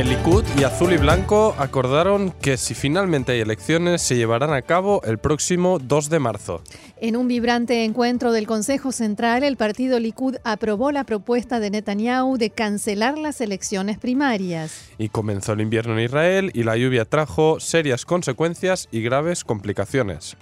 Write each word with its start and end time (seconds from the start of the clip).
El 0.00 0.08
Likud 0.08 0.44
y 0.58 0.64
Azul 0.64 0.94
y 0.94 0.96
Blanco 0.96 1.54
acordaron 1.58 2.30
que 2.30 2.56
si 2.56 2.72
finalmente 2.72 3.32
hay 3.32 3.40
elecciones 3.40 4.00
se 4.00 4.16
llevarán 4.16 4.54
a 4.54 4.62
cabo 4.62 5.02
el 5.04 5.18
próximo 5.18 5.78
2 5.78 6.08
de 6.08 6.18
marzo. 6.18 6.62
En 7.02 7.16
un 7.16 7.28
vibrante 7.28 7.84
encuentro 7.84 8.32
del 8.32 8.46
Consejo 8.46 8.92
Central, 8.92 9.44
el 9.44 9.58
partido 9.58 10.00
Likud 10.00 10.36
aprobó 10.42 10.90
la 10.90 11.04
propuesta 11.04 11.60
de 11.60 11.68
Netanyahu 11.68 12.38
de 12.38 12.48
cancelar 12.48 13.18
las 13.18 13.42
elecciones 13.42 13.98
primarias. 13.98 14.88
Y 14.96 15.10
comenzó 15.10 15.52
el 15.52 15.60
invierno 15.60 15.98
en 15.98 16.06
Israel 16.06 16.50
y 16.54 16.62
la 16.62 16.78
lluvia 16.78 17.04
trajo 17.04 17.60
serias 17.60 18.06
consecuencias 18.06 18.88
y 18.90 19.02
graves 19.02 19.44
complicaciones. 19.44 20.38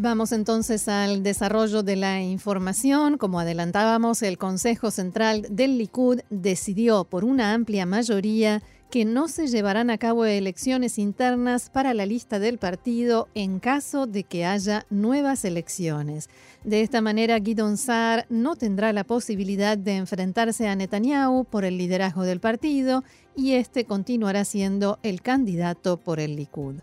Vamos 0.00 0.30
entonces 0.30 0.86
al 0.86 1.24
desarrollo 1.24 1.82
de 1.82 1.96
la 1.96 2.22
información. 2.22 3.18
Como 3.18 3.40
adelantábamos, 3.40 4.22
el 4.22 4.38
Consejo 4.38 4.92
Central 4.92 5.44
del 5.50 5.76
Likud 5.76 6.20
decidió 6.30 7.02
por 7.02 7.24
una 7.24 7.52
amplia 7.52 7.84
mayoría 7.84 8.62
que 8.92 9.04
no 9.04 9.26
se 9.26 9.48
llevarán 9.48 9.90
a 9.90 9.98
cabo 9.98 10.24
elecciones 10.24 11.00
internas 11.00 11.68
para 11.68 11.94
la 11.94 12.06
lista 12.06 12.38
del 12.38 12.58
partido 12.58 13.26
en 13.34 13.58
caso 13.58 14.06
de 14.06 14.22
que 14.22 14.46
haya 14.46 14.86
nuevas 14.88 15.44
elecciones. 15.44 16.30
De 16.62 16.82
esta 16.82 17.00
manera, 17.00 17.36
Guidon 17.40 17.76
Saar 17.76 18.24
no 18.30 18.54
tendrá 18.54 18.92
la 18.92 19.02
posibilidad 19.02 19.76
de 19.76 19.96
enfrentarse 19.96 20.68
a 20.68 20.76
Netanyahu 20.76 21.44
por 21.44 21.64
el 21.64 21.76
liderazgo 21.76 22.22
del 22.22 22.38
partido 22.38 23.02
y 23.34 23.54
este 23.54 23.84
continuará 23.84 24.44
siendo 24.44 25.00
el 25.02 25.22
candidato 25.22 25.96
por 25.96 26.20
el 26.20 26.36
Likud. 26.36 26.76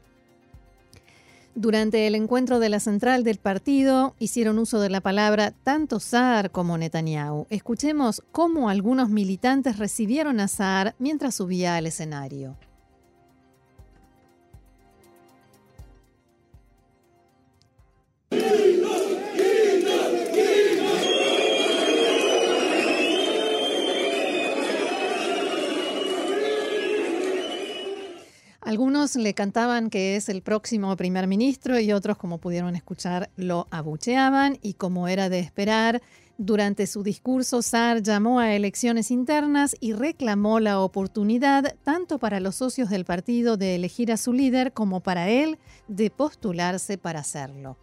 Durante 1.58 2.06
el 2.06 2.16
encuentro 2.16 2.60
de 2.60 2.68
la 2.68 2.82
central 2.82 3.24
del 3.24 3.38
partido 3.38 4.14
hicieron 4.20 4.60
uso 4.60 4.82
de 4.82 4.90
la 4.90 5.00
palabra 5.00 5.52
tanto 5.64 6.02
Saar 6.02 6.52
como 6.52 6.78
Netanyahu. 6.78 7.48
Escuchemos 7.50 8.22
cómo 8.34 8.70
algunos 8.70 9.08
militantes 9.10 9.80
recibieron 9.80 10.42
a 10.42 10.50
Saar 10.50 10.96
mientras 11.00 11.36
subía 11.36 11.78
al 11.78 11.86
escenario. 11.86 12.58
Algunos 28.76 29.16
le 29.16 29.34
cantaban 29.34 29.90
que 29.90 30.18
es 30.18 30.28
el 30.28 30.42
próximo 30.42 30.94
primer 30.98 31.28
ministro 31.28 31.80
y 31.80 31.94
otros, 31.94 32.18
como 32.18 32.40
pudieron 32.40 32.76
escuchar, 32.76 33.30
lo 33.38 33.70
abucheaban 33.72 34.60
y 34.62 34.74
como 34.74 35.08
era 35.08 35.30
de 35.30 35.40
esperar, 35.40 36.02
durante 36.38 36.86
su 36.86 37.02
discurso 37.02 37.62
Saar 37.62 38.02
llamó 38.02 38.42
a 38.42 38.54
elecciones 38.54 39.12
internas 39.12 39.78
y 39.80 39.94
reclamó 39.94 40.60
la 40.60 40.82
oportunidad 40.82 41.76
tanto 41.86 42.20
para 42.20 42.42
los 42.42 42.56
socios 42.56 42.90
del 42.90 43.06
partido 43.06 43.56
de 43.56 43.76
elegir 43.76 44.12
a 44.12 44.18
su 44.18 44.34
líder 44.34 44.74
como 44.74 45.00
para 45.00 45.30
él 45.30 45.58
de 45.88 46.10
postularse 46.10 46.98
para 46.98 47.22
hacerlo. 47.22 47.78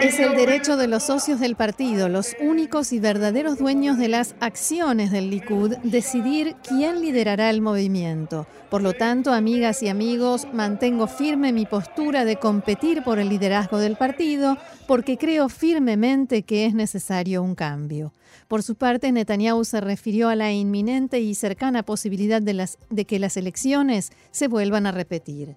Es, 0.00 0.18
el 0.18 0.36
derecho 0.36 0.76
de 0.76 0.88
los 0.88 1.04
socios 1.04 1.40
del 1.40 1.54
partido, 1.56 2.08
los 2.08 2.36
únicos 2.40 2.92
y 2.92 2.98
verdaderos 2.98 3.58
dueños 3.58 3.96
de 3.96 4.08
las 4.08 4.34
acciones 4.40 5.10
del 5.10 5.30
Likud, 5.30 5.76
decidir 5.84 6.56
quién 6.66 7.00
liderará 7.00 7.50
el 7.50 7.60
movimiento. 7.60 8.46
Por 8.68 8.82
lo 8.82 8.92
tanto, 8.92 9.32
amigas 9.32 9.82
y 9.82 9.88
amigos, 9.88 10.46
mantengo 10.52 11.06
firme 11.06 11.52
mi 11.52 11.66
postura 11.66 12.24
de 12.24 12.36
competir 12.36 13.02
por 13.02 13.18
el 13.18 13.28
liderazgo 13.28 13.78
del 13.78 13.96
partido 13.96 14.58
porque 14.86 15.16
creo 15.16 15.48
firmemente 15.48 16.42
que 16.42 16.66
es 16.66 16.74
necesario 16.74 17.42
un 17.42 17.54
cambio. 17.54 18.12
Por 18.48 18.62
su 18.62 18.74
parte, 18.74 19.12
Netanyahu 19.12 19.64
se 19.64 19.80
refirió 19.80 20.28
a 20.28 20.36
la 20.36 20.52
inminente 20.52 21.20
y 21.20 21.34
cercana 21.34 21.84
posibilidad 21.84 22.42
de, 22.42 22.54
las, 22.54 22.78
de 22.90 23.04
que 23.04 23.18
las 23.18 23.36
elecciones 23.36 24.10
se 24.30 24.48
vuelvan 24.48 24.86
a 24.86 24.92
repetir. 24.92 25.54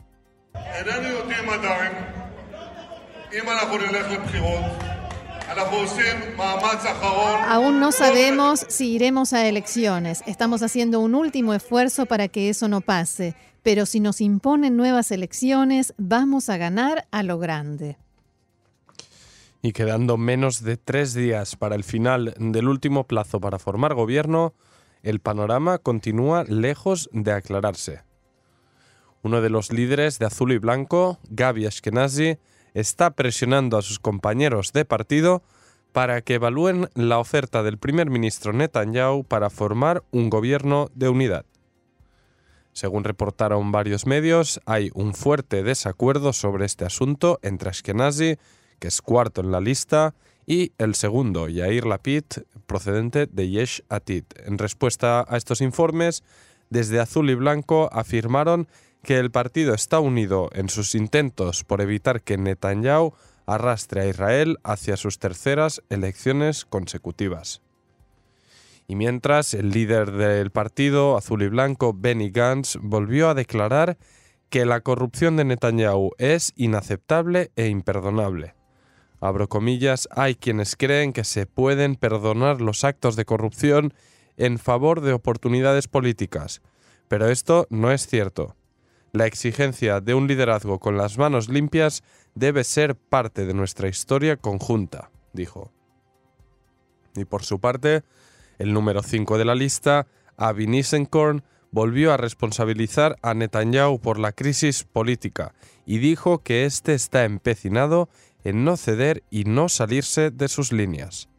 Aún 7.48 7.80
no 7.80 7.92
sabemos 7.92 8.66
si 8.70 8.94
iremos 8.94 9.34
a 9.34 9.48
elecciones. 9.48 10.24
Estamos 10.26 10.62
haciendo 10.64 11.00
un 11.00 11.16
último 11.16 11.54
esfuerzo 11.54 12.06
para 12.06 12.28
que 12.28 12.50
eso 12.50 12.68
no 12.68 12.82
pase. 12.82 13.36
Pero 13.62 13.86
si 13.86 14.00
nos 14.00 14.20
imponen 14.22 14.76
nuevas 14.76 15.12
elecciones, 15.12 15.94
vamos 15.98 16.50
a 16.50 16.58
ganar 16.58 17.08
a 17.12 17.24
lo 17.24 17.40
grande. 17.40 17.98
Y 19.62 19.72
quedando 19.72 20.18
menos 20.18 20.64
de 20.64 20.76
tres 20.76 21.14
días 21.14 21.56
para 21.56 21.76
el 21.76 21.84
final 21.84 22.36
del 22.38 22.68
último 22.68 23.06
plazo 23.06 23.40
para 23.40 23.60
formar 23.60 23.94
gobierno, 23.94 24.54
el 25.02 25.20
panorama 25.20 25.78
continúa 25.78 26.44
lejos 26.44 27.10
de 27.14 27.32
aclararse. 27.32 28.02
Uno 29.24 29.40
de 29.40 29.50
los 29.50 29.72
líderes 29.72 30.20
de 30.20 30.26
Azul 30.26 30.52
y 30.52 30.58
Blanco, 30.58 31.18
Gaby 31.30 31.66
Ashkenazi, 31.66 32.38
está 32.74 33.12
presionando 33.12 33.78
a 33.78 33.82
sus 33.82 33.98
compañeros 33.98 34.74
de 34.74 34.84
partido 34.84 35.44
para 35.94 36.22
que 36.22 36.36
evalúen 36.36 36.90
la 36.94 37.20
oferta 37.20 37.64
del 37.64 37.78
primer 37.78 38.10
ministro 38.10 38.52
Netanyahu 38.52 39.24
para 39.24 39.50
formar 39.50 40.04
un 40.12 40.30
gobierno 40.30 40.90
de 40.94 41.08
unidad. 41.08 41.46
Según 42.74 43.06
reportaron 43.06 43.72
varios 43.72 44.06
medios, 44.06 44.60
hay 44.66 44.92
un 44.94 45.14
fuerte 45.14 45.64
desacuerdo 45.64 46.34
sobre 46.34 46.66
este 46.66 46.84
asunto 46.84 47.40
entre 47.44 47.70
Ashkenazi, 47.70 48.38
que 48.80 48.90
es 48.90 49.02
cuarto 49.02 49.40
en 49.40 49.52
la 49.52 49.62
lista, 49.62 50.16
y 50.46 50.74
el 50.78 50.96
segundo, 50.96 51.48
Yair 51.48 51.86
Lapid, 51.86 52.26
procedente 52.66 53.28
de 53.28 53.50
Yesh 53.50 53.84
Atid. 53.88 54.26
En 54.46 54.58
respuesta 54.58 55.24
a 55.26 55.38
estos 55.38 55.62
informes, 55.62 56.24
desde 56.70 57.00
Azul 57.00 57.30
y 57.30 57.36
Blanco 57.36 57.88
afirmaron 57.94 58.68
que 59.04 59.20
el 59.20 59.32
partido 59.32 59.74
está 59.74 60.00
unido 60.00 60.50
en 60.54 60.70
sus 60.70 60.96
intentos 60.96 61.64
por 61.64 61.82
evitar 61.82 62.22
que 62.22 62.38
Netanyahu 62.38 63.14
arrastre 63.46 64.02
a 64.02 64.08
Israel 64.08 64.58
hacia 64.64 64.98
sus 64.98 65.20
terceras 65.20 65.84
elecciones 65.90 66.66
consecutivas. 66.66 67.62
Y 68.88 68.96
mientras, 68.96 69.54
el 69.54 69.72
líder 69.72 70.12
del 70.12 70.52
partido 70.52 71.18
azul 71.18 71.44
y 71.44 71.50
blanco, 71.50 71.94
Benny 71.94 72.32
Gantz, 72.32 72.78
volvió 72.82 73.30
a 73.30 73.34
declarar 73.34 73.98
que 74.50 74.66
la 74.66 74.82
corrupción 74.82 75.36
de 75.36 75.46
Netanyahu 75.46 76.12
es 76.18 76.54
inaceptable 76.56 77.52
e 77.56 77.68
imperdonable. 77.68 78.56
Abro 79.20 79.48
comillas, 79.48 80.08
hay 80.12 80.36
quienes 80.36 80.76
creen 80.76 81.14
que 81.14 81.24
se 81.24 81.46
pueden 81.46 81.96
perdonar 81.96 82.62
los 82.62 82.84
actos 82.84 83.16
de 83.16 83.26
corrupción 83.26 83.94
en 84.38 84.60
favor 84.60 85.02
de 85.02 85.14
oportunidades 85.14 85.88
políticas, 85.88 86.62
pero 87.08 87.30
esto 87.30 87.68
no 87.70 87.92
es 87.92 88.06
cierto. 88.06 88.56
La 89.14 89.28
exigencia 89.28 90.02
de 90.02 90.16
un 90.16 90.28
liderazgo 90.28 90.80
con 90.80 90.98
las 90.98 91.20
manos 91.20 91.48
limpias 91.48 92.04
debe 92.34 92.64
ser 92.64 92.96
parte 92.96 93.46
de 93.46 93.54
nuestra 93.54 93.88
historia 93.88 94.38
conjunta, 94.38 95.12
dijo. 95.34 95.72
Y 97.16 97.26
por 97.26 97.44
su 97.44 97.60
parte, 97.60 98.02
el 98.58 98.74
número 98.74 99.04
5 99.04 99.38
de 99.38 99.46
la 99.46 99.54
lista, 99.54 100.08
Avi 100.36 100.66
Nissenkorn, 100.66 101.44
volvió 101.70 102.12
a 102.12 102.18
responsabilizar 102.18 103.18
a 103.22 103.36
Netanyahu 103.36 104.00
por 104.00 104.18
la 104.18 104.32
crisis 104.32 104.84
política 104.84 105.54
y 105.86 106.00
dijo 106.00 106.40
que 106.40 106.66
éste 106.66 106.96
está 106.96 107.24
empecinado 107.24 108.10
en 108.44 108.64
no 108.64 108.78
ceder 108.78 109.22
y 109.30 109.44
no 109.44 109.70
salirse 109.70 110.32
de 110.32 110.48
sus 110.48 110.72
líneas. 110.72 111.30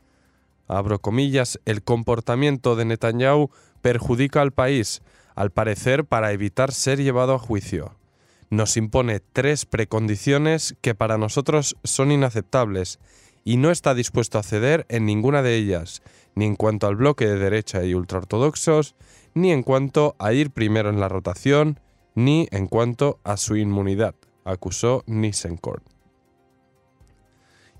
Abro 0.68 1.00
comillas, 1.00 1.58
el 1.64 1.82
comportamiento 1.82 2.76
de 2.76 2.84
Netanyahu 2.84 3.50
perjudica 3.82 4.42
al 4.42 4.52
país, 4.52 5.02
al 5.34 5.50
parecer 5.50 6.04
para 6.04 6.32
evitar 6.32 6.72
ser 6.72 7.02
llevado 7.02 7.34
a 7.34 7.38
juicio. 7.38 7.96
Nos 8.50 8.76
impone 8.76 9.20
tres 9.20 9.66
precondiciones 9.66 10.76
que 10.80 10.94
para 10.94 11.18
nosotros 11.18 11.76
son 11.82 12.12
inaceptables 12.12 13.00
y 13.44 13.56
no 13.56 13.70
está 13.70 13.94
dispuesto 13.94 14.38
a 14.38 14.42
ceder 14.42 14.86
en 14.88 15.04
ninguna 15.06 15.42
de 15.42 15.56
ellas, 15.56 16.02
ni 16.34 16.46
en 16.46 16.56
cuanto 16.56 16.86
al 16.86 16.96
bloque 16.96 17.26
de 17.26 17.38
derecha 17.38 17.84
y 17.84 17.94
ultraortodoxos, 17.94 18.94
ni 19.34 19.52
en 19.52 19.62
cuanto 19.62 20.16
a 20.18 20.32
ir 20.32 20.50
primero 20.50 20.88
en 20.88 21.00
la 21.00 21.08
rotación, 21.08 21.80
ni 22.14 22.48
en 22.50 22.66
cuanto 22.66 23.18
a 23.24 23.36
su 23.36 23.56
inmunidad, 23.56 24.14
acusó 24.44 25.02
Nissenkorn. 25.06 25.82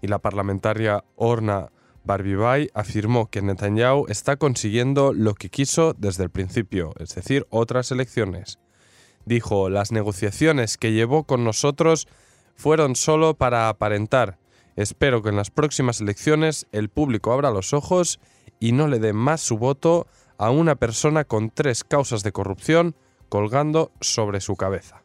Y 0.03 0.09
la 0.09 0.19
parlamentaria 0.19 1.05
Orna 1.17 1.71
Barbibay 2.05 2.71
afirmó 2.75 3.31
que 3.31 3.43
Netanyahu 3.43 4.07
está 4.09 4.37
consiguiendo 4.37 5.13
lo 5.13 5.35
que 5.35 5.49
quiso 5.49 5.95
desde 5.95 6.25
el 6.25 6.31
principio, 6.31 6.93
es 6.99 7.15
decir, 7.15 7.47
otras 7.51 7.91
elecciones. 7.91 8.59
Dijo, 9.25 9.71
las 9.71 9.91
negociaciones 9.91 10.77
que 10.77 10.93
llevó 10.93 11.25
con 11.25 11.45
nosotros 11.45 12.07
fueron 12.55 12.95
solo 12.95 13.35
para 13.35 13.69
aparentar. 13.69 14.39
Espero 14.77 15.23
que 15.23 15.31
en 15.31 15.37
las 15.37 15.51
próximas 15.51 16.01
elecciones 16.01 16.67
el 16.73 16.91
público 16.91 17.33
abra 17.33 17.51
los 17.51 17.73
ojos 17.73 18.21
y 18.61 18.73
no 18.73 18.87
le 18.87 18.99
dé 18.99 19.13
más 19.13 19.41
su 19.41 19.57
voto 19.57 20.07
a 20.37 20.51
una 20.51 20.75
persona 20.75 21.25
con 21.25 21.51
tres 21.51 21.85
causas 21.85 22.23
de 22.23 22.33
corrupción 22.33 22.97
colgando 23.29 23.93
sobre 24.01 24.41
su 24.41 24.57
cabeza. 24.57 25.04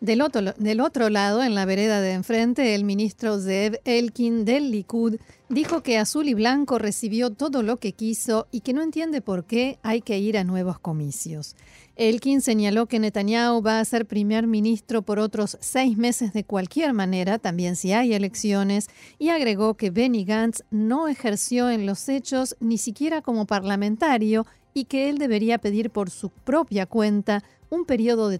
Del 0.00 0.20
otro, 0.20 1.08
lado, 1.08 1.42
en 1.42 1.54
la 1.54 1.64
vereda 1.64 2.02
de 2.02 2.12
enfrente, 2.12 2.74
el 2.74 2.84
ministro 2.84 3.40
Zev 3.40 3.80
Elkin 3.86 4.44
del 4.44 4.70
Likud 4.70 5.16
dijo 5.48 5.82
que 5.82 5.96
Azul 5.96 6.28
y 6.28 6.34
Blanco 6.34 6.78
recibió 6.78 7.30
todo 7.30 7.62
lo 7.62 7.78
que 7.78 7.92
quiso 7.92 8.46
y 8.52 8.60
que 8.60 8.74
no 8.74 8.82
entiende 8.82 9.22
por 9.22 9.46
qué 9.46 9.78
hay 9.82 10.02
que 10.02 10.18
ir 10.18 10.36
a 10.36 10.44
nuevos 10.44 10.78
comicios. 10.78 11.56
Elkin 11.96 12.42
señaló 12.42 12.84
que 12.84 12.98
Netanyahu 12.98 13.62
va 13.62 13.80
a 13.80 13.84
ser 13.86 14.04
primer 14.04 14.46
ministro 14.46 15.00
por 15.00 15.18
otros 15.18 15.56
seis 15.62 15.96
meses 15.96 16.34
de 16.34 16.44
cualquier 16.44 16.92
manera, 16.92 17.38
también 17.38 17.74
si 17.74 17.94
hay 17.94 18.12
elecciones, 18.12 18.88
y 19.18 19.30
agregó 19.30 19.78
que 19.78 19.90
Benny 19.90 20.26
Gantz 20.26 20.62
no 20.70 21.08
ejerció 21.08 21.70
en 21.70 21.86
los 21.86 22.10
hechos 22.10 22.54
ni 22.60 22.76
siquiera 22.76 23.22
como 23.22 23.46
parlamentario 23.46 24.46
y 24.74 24.84
que 24.84 25.08
él 25.08 25.16
debería 25.16 25.56
pedir 25.56 25.88
por 25.88 26.10
su 26.10 26.28
propia 26.28 26.84
cuenta 26.84 27.42
un 27.70 27.84
periodo 27.84 28.28
de 28.28 28.38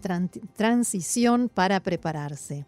transición 0.56 1.48
para 1.48 1.80
prepararse. 1.80 2.66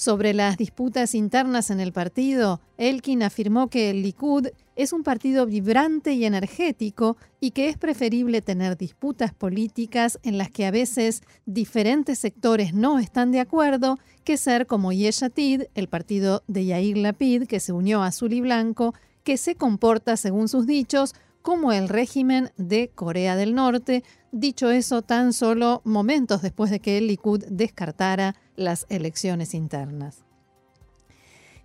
Sobre 0.00 0.32
las 0.32 0.56
disputas 0.56 1.14
internas 1.14 1.70
en 1.70 1.78
el 1.78 1.92
partido, 1.92 2.62
Elkin 2.78 3.22
afirmó 3.22 3.68
que 3.68 3.90
el 3.90 4.00
Likud 4.00 4.46
es 4.74 4.94
un 4.94 5.02
partido 5.02 5.44
vibrante 5.44 6.14
y 6.14 6.24
energético 6.24 7.18
y 7.38 7.50
que 7.50 7.68
es 7.68 7.76
preferible 7.76 8.40
tener 8.40 8.78
disputas 8.78 9.34
políticas 9.34 10.18
en 10.22 10.38
las 10.38 10.50
que 10.50 10.64
a 10.64 10.70
veces 10.70 11.22
diferentes 11.44 12.18
sectores 12.18 12.72
no 12.72 12.98
están 12.98 13.30
de 13.30 13.40
acuerdo 13.40 13.98
que 14.24 14.38
ser 14.38 14.66
como 14.66 14.90
Yeshatid, 14.90 15.64
el 15.74 15.88
partido 15.88 16.44
de 16.46 16.64
Yair 16.64 16.96
Lapid, 16.96 17.46
que 17.46 17.60
se 17.60 17.72
unió 17.72 18.02
a 18.02 18.06
Azul 18.06 18.32
y 18.32 18.40
Blanco, 18.40 18.94
que 19.22 19.36
se 19.36 19.54
comporta, 19.54 20.16
según 20.16 20.48
sus 20.48 20.66
dichos, 20.66 21.14
como 21.42 21.72
el 21.72 21.90
régimen 21.90 22.50
de 22.56 22.88
Corea 22.94 23.36
del 23.36 23.54
Norte, 23.54 24.02
dicho 24.32 24.70
eso 24.70 25.02
tan 25.02 25.32
solo 25.32 25.82
momentos 25.84 26.42
después 26.42 26.70
de 26.70 26.80
que 26.80 26.98
el 26.98 27.06
Likud 27.06 27.44
descartara 27.48 28.36
las 28.56 28.86
elecciones 28.88 29.54
internas. 29.54 30.24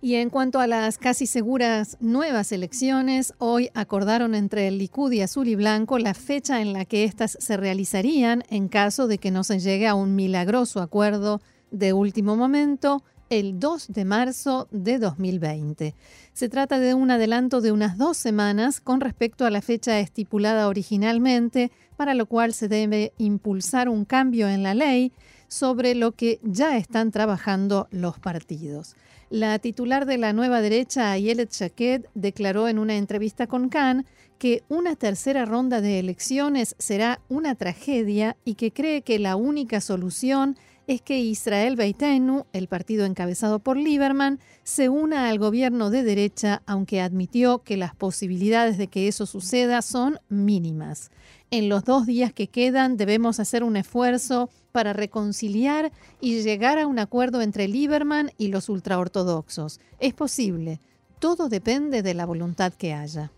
Y 0.02 0.16
en 0.16 0.30
cuanto 0.30 0.60
a 0.60 0.66
las 0.66 0.98
casi 0.98 1.26
seguras 1.26 1.96
nuevas 2.00 2.52
elecciones, 2.52 3.32
hoy 3.38 3.70
acordaron 3.74 4.34
entre 4.34 4.68
el 4.68 4.78
Likud 4.78 5.10
y 5.12 5.22
Azul 5.22 5.48
y 5.48 5.54
Blanco 5.54 5.98
la 5.98 6.14
fecha 6.14 6.60
en 6.60 6.72
la 6.72 6.84
que 6.84 7.04
éstas 7.04 7.36
se 7.40 7.56
realizarían 7.56 8.44
en 8.50 8.68
caso 8.68 9.06
de 9.06 9.18
que 9.18 9.30
no 9.30 9.42
se 9.42 9.58
llegue 9.58 9.88
a 9.88 9.94
un 9.94 10.14
milagroso 10.14 10.80
acuerdo 10.80 11.40
de 11.70 11.92
último 11.92 12.36
momento 12.36 13.02
el 13.30 13.58
2 13.58 13.88
de 13.88 14.04
marzo 14.04 14.68
de 14.70 14.98
2020. 14.98 15.94
Se 16.32 16.48
trata 16.48 16.78
de 16.78 16.94
un 16.94 17.10
adelanto 17.10 17.60
de 17.60 17.72
unas 17.72 17.98
dos 17.98 18.16
semanas 18.16 18.80
con 18.80 19.00
respecto 19.00 19.44
a 19.44 19.50
la 19.50 19.62
fecha 19.62 19.98
estipulada 19.98 20.68
originalmente, 20.68 21.70
para 21.96 22.14
lo 22.14 22.26
cual 22.26 22.52
se 22.52 22.68
debe 22.68 23.12
impulsar 23.18 23.88
un 23.88 24.04
cambio 24.04 24.48
en 24.48 24.62
la 24.62 24.74
ley 24.74 25.12
sobre 25.48 25.94
lo 25.94 26.12
que 26.12 26.40
ya 26.42 26.76
están 26.76 27.10
trabajando 27.10 27.88
los 27.90 28.18
partidos. 28.18 28.96
La 29.30 29.58
titular 29.58 30.06
de 30.06 30.18
la 30.18 30.32
nueva 30.32 30.60
derecha, 30.60 31.10
Ayelet 31.10 31.52
Shaked, 31.52 32.06
declaró 32.14 32.68
en 32.68 32.78
una 32.78 32.96
entrevista 32.96 33.46
con 33.46 33.68
Khan 33.68 34.06
que 34.38 34.62
una 34.68 34.94
tercera 34.94 35.44
ronda 35.44 35.80
de 35.80 35.98
elecciones 35.98 36.76
será 36.78 37.20
una 37.28 37.54
tragedia 37.54 38.36
y 38.44 38.54
que 38.54 38.70
cree 38.70 39.02
que 39.02 39.18
la 39.18 39.34
única 39.34 39.80
solución 39.80 40.56
es 40.86 41.02
que 41.02 41.18
Israel 41.18 41.76
Beitenu, 41.76 42.46
el 42.52 42.68
partido 42.68 43.04
encabezado 43.04 43.58
por 43.58 43.76
Lieberman, 43.76 44.38
se 44.62 44.88
una 44.88 45.28
al 45.28 45.38
gobierno 45.38 45.90
de 45.90 46.02
derecha, 46.02 46.62
aunque 46.66 47.00
admitió 47.00 47.62
que 47.62 47.76
las 47.76 47.94
posibilidades 47.94 48.78
de 48.78 48.86
que 48.86 49.08
eso 49.08 49.26
suceda 49.26 49.82
son 49.82 50.20
mínimas. 50.28 51.10
En 51.50 51.68
los 51.68 51.84
dos 51.84 52.06
días 52.06 52.32
que 52.32 52.48
quedan 52.48 52.96
debemos 52.96 53.40
hacer 53.40 53.64
un 53.64 53.76
esfuerzo 53.76 54.50
para 54.72 54.92
reconciliar 54.92 55.92
y 56.20 56.42
llegar 56.42 56.78
a 56.78 56.86
un 56.86 56.98
acuerdo 56.98 57.40
entre 57.40 57.68
Lieberman 57.68 58.30
y 58.38 58.48
los 58.48 58.68
ultraortodoxos. 58.68 59.80
Es 59.98 60.14
posible. 60.14 60.80
Todo 61.18 61.48
depende 61.48 62.02
de 62.02 62.14
la 62.14 62.26
voluntad 62.26 62.72
que 62.72 62.92
haya. 62.92 63.32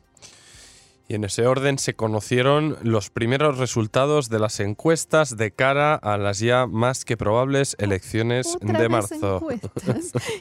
Y 1.11 1.15
en 1.15 1.25
ese 1.25 1.47
orden 1.47 1.79
se 1.79 1.95
conocieron 1.95 2.77
los 2.83 3.09
primeros 3.09 3.57
resultados 3.57 4.29
de 4.29 4.39
las 4.39 4.61
encuestas 4.61 5.39
de 5.39 5.53
cara 5.53 5.95
a 5.95 6.19
las 6.19 6.39
ya 6.39 6.67
más 6.67 7.07
que 7.07 7.17
probables 7.17 7.77
elecciones 7.79 8.59
de 8.61 8.89
marzo. 8.91 9.41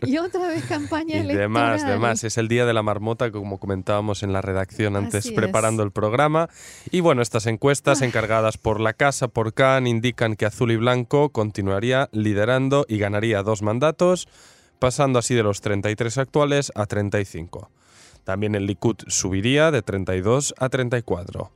y 0.01 0.17
otra 0.17 0.49
vez 0.49 0.65
campaña 0.65 1.15
y 1.15 1.19
electoral. 1.19 1.37
Demás, 1.37 1.87
demás. 1.87 2.23
Es 2.25 2.37
el 2.37 2.49
día 2.49 2.65
de 2.65 2.73
la 2.73 2.83
marmota, 2.83 3.31
como 3.31 3.59
comentábamos 3.59 4.23
en 4.23 4.33
la 4.33 4.41
redacción 4.41 4.97
antes 4.97 5.31
preparando 5.31 5.83
el 5.83 5.91
programa. 5.91 6.49
Y 6.91 6.99
bueno, 6.99 7.21
estas 7.21 7.45
encuestas 7.45 8.01
encargadas 8.01 8.57
por 8.57 8.81
la 8.81 8.91
Casa, 8.91 9.29
por 9.29 9.53
Can, 9.53 9.87
indican 9.87 10.35
que 10.35 10.47
Azul 10.47 10.71
y 10.71 10.75
Blanco 10.75 11.29
continuaría 11.29 12.09
liderando 12.11 12.85
y 12.89 12.97
ganaría 12.97 13.41
dos 13.41 13.61
mandatos, 13.61 14.27
pasando 14.79 15.19
así 15.19 15.33
de 15.33 15.43
los 15.43 15.61
33 15.61 16.17
actuales 16.17 16.73
a 16.75 16.87
35. 16.87 17.71
También 18.27 18.55
el 18.55 18.65
Likud 18.65 18.97
subiría 19.07 19.71
de 19.71 19.81
32 19.81 20.53
a 20.57 20.67
34. 20.67 21.49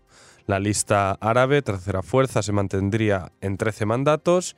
La 0.46 0.58
lista 0.58 1.18
árabe, 1.20 1.62
tercera 1.62 2.02
fuerza, 2.02 2.42
se 2.42 2.54
mantendría 2.54 3.34
en 3.42 3.58
13 3.58 3.86
mandatos, 3.86 4.56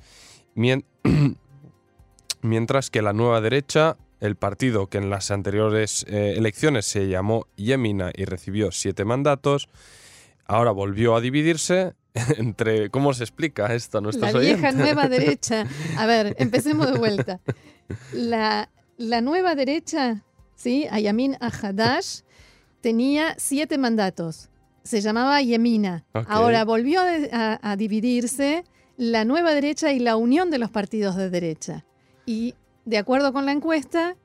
mientras 2.44 2.92
que 2.92 3.02
la 3.02 3.14
nueva 3.14 3.42
derecha, 3.42 3.98
el 4.20 4.36
partido 4.36 4.86
que 4.86 5.00
en 5.00 5.10
las 5.10 5.32
anteriores 5.32 6.06
eh, 6.08 6.36
elecciones 6.38 6.86
se 6.86 7.08
llamó 7.08 7.48
Yemina 7.56 8.12
y 8.16 8.26
recibió 8.26 8.72
7 8.72 9.06
mandatos, 9.06 9.68
ahora 10.46 10.70
volvió 10.70 11.16
a 11.16 11.20
dividirse 11.20 11.96
entre... 12.38 12.92
¿Cómo 12.92 13.16
se 13.16 13.24
explica 13.24 13.74
esto 13.74 13.98
a 13.98 14.02
nuestros 14.02 14.34
La 14.34 14.40
vieja 14.40 14.72
nueva 14.72 15.10
derecha. 15.10 15.66
A 15.98 16.06
ver, 16.06 16.36
empecemos 16.38 16.94
de 16.94 17.00
vuelta. 17.00 17.40
La, 18.12 18.70
la 18.98 19.22
nueva 19.22 19.56
derecha 19.56 20.24
¿sí? 20.56 20.88
Ayamin 20.90 21.38
Ahadash 21.40 22.22
tenía 22.82 23.36
siete 23.38 23.78
mandatos. 23.78 24.50
Se 24.84 25.00
llamaba 25.02 25.42
Yemina. 25.42 26.06
Ahora 26.28 26.66
volvió 26.66 27.02
a, 27.02 27.76
dividirse 27.78 28.66
la 28.98 29.24
nueva 29.24 29.54
derecha 29.54 29.94
y 29.94 30.00
la 30.00 30.18
unión 30.18 30.52
de 30.52 30.58
los 30.58 30.70
partidos 30.70 31.16
de 31.16 31.30
derecha. 31.30 31.86
Y 32.26 32.56
de 32.86 32.98
acuerdo 32.98 33.32
con 33.32 33.46
la 33.46 33.54
encuesta, 33.54 34.18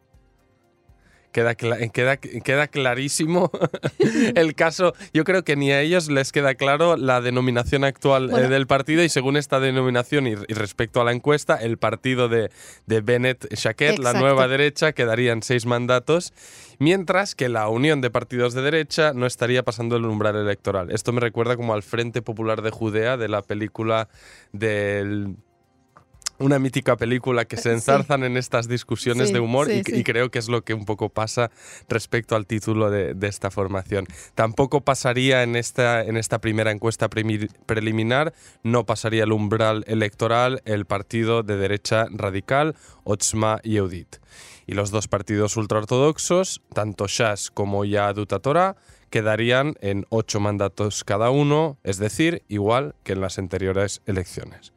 Queda, 1.33 1.55
queda, 1.55 2.17
queda, 2.17 2.67
clarísimo 2.69 3.51
el 4.35 4.55
caso. 4.55 4.95
Yo 5.13 5.25
creo 5.25 5.45
que 5.45 5.57
ni 5.57 5.71
a 5.73 5.81
ellos 5.81 6.09
les 6.09 6.33
queda 6.33 6.55
claro 6.55 6.97
la 6.97 7.21
denominación 7.21 7.85
actual 7.85 8.31
eh, 8.31 8.49
del 8.49 8.67
partido 8.67 9.05
y 9.05 9.09
según 9.09 9.37
esta 9.37 9.61
denominación 9.61 10.27
y, 10.27 10.35
respecto 10.35 11.01
a 11.01 11.05
la 11.05 11.13
encuesta, 11.13 11.57
el 11.57 11.77
partido 11.77 12.29
de, 12.29 12.51
de 12.87 13.01
Bennett 13.01 13.53
Shaquet, 13.55 13.99
la 13.99 14.15
nueva 14.15 14.49
derecha, 14.49 14.93
quedarían 14.93 15.43
seis 15.43 15.67
mandatos, 15.67 16.33
mientras 16.79 17.35
que 17.35 17.49
la 17.49 17.69
unión 17.69 18.01
de 18.01 18.11
partidos 18.11 18.55
de 18.55 18.63
derecha 18.63 19.13
no 19.13 19.27
estaría 19.27 19.63
pasando 19.63 19.97
el 19.97 20.05
umbral 20.07 20.37
electoral. 20.37 20.91
Esto 20.91 21.13
me 21.13 21.21
recuerda 21.21 21.57
como 21.57 21.75
al 21.75 21.83
Frente 21.83 22.23
Popular 22.23 22.63
de 22.63 22.71
Judea 22.71 23.17
de 23.17 23.29
la 23.29 23.43
película 23.43 24.09
del 24.53 25.37
una 26.39 26.59
mítica 26.59 26.97
película 26.97 27.45
que 27.45 27.57
se 27.57 27.73
enzarzan 27.73 28.25
en 28.25 28.37
estas 28.37 28.69
discusiones 28.69 29.33
de 29.33 29.41
humor 29.41 29.71
y, 29.71 29.83
creo 30.05 30.31
que 30.31 30.39
es 30.39 30.49
lo 30.49 30.63
que 30.63 30.75
un 30.75 30.85
poco 30.85 31.09
pasa 31.09 31.51
respecto 31.89 32.37
al 32.37 32.47
título 32.47 32.91
de, 32.91 33.17
esta 33.29 33.51
formación. 33.51 34.07
Tampoco 34.35 34.81
pasaría 34.81 35.43
en 35.43 35.57
esta, 35.57 36.03
en 36.03 36.17
esta 36.17 36.41
primera 36.41 36.71
encuesta 36.71 37.09
preliminar, 37.09 38.33
no 38.63 38.87
pasaría 38.87 39.25
el 39.25 39.33
umbral 39.33 39.85
electoral 39.87 40.63
el 40.65 40.87
partido 40.87 41.43
de 41.43 41.57
derecha 41.57 42.07
radical 42.11 42.75
Otzma 43.05 43.61
Yehudit. 43.63 44.17
Y 44.67 44.75
los 44.75 44.91
dos 44.91 45.09
partidos 45.09 45.57
ultraortodoxos, 45.57 46.63
tanto 46.75 47.07
Shas 47.07 47.51
como 47.51 47.85
Yahadut 47.85 48.33
Torah, 48.43 48.77
quedarían 49.11 49.75
en 49.81 50.07
ocho 50.11 50.41
mandatos 50.41 51.05
cada 51.05 51.31
uno, 51.31 51.79
es 51.85 51.99
decir, 51.99 52.43
igual 52.49 52.95
que 53.03 53.13
en 53.13 53.21
las 53.21 53.39
anteriores 53.39 54.03
elecciones. 54.07 54.73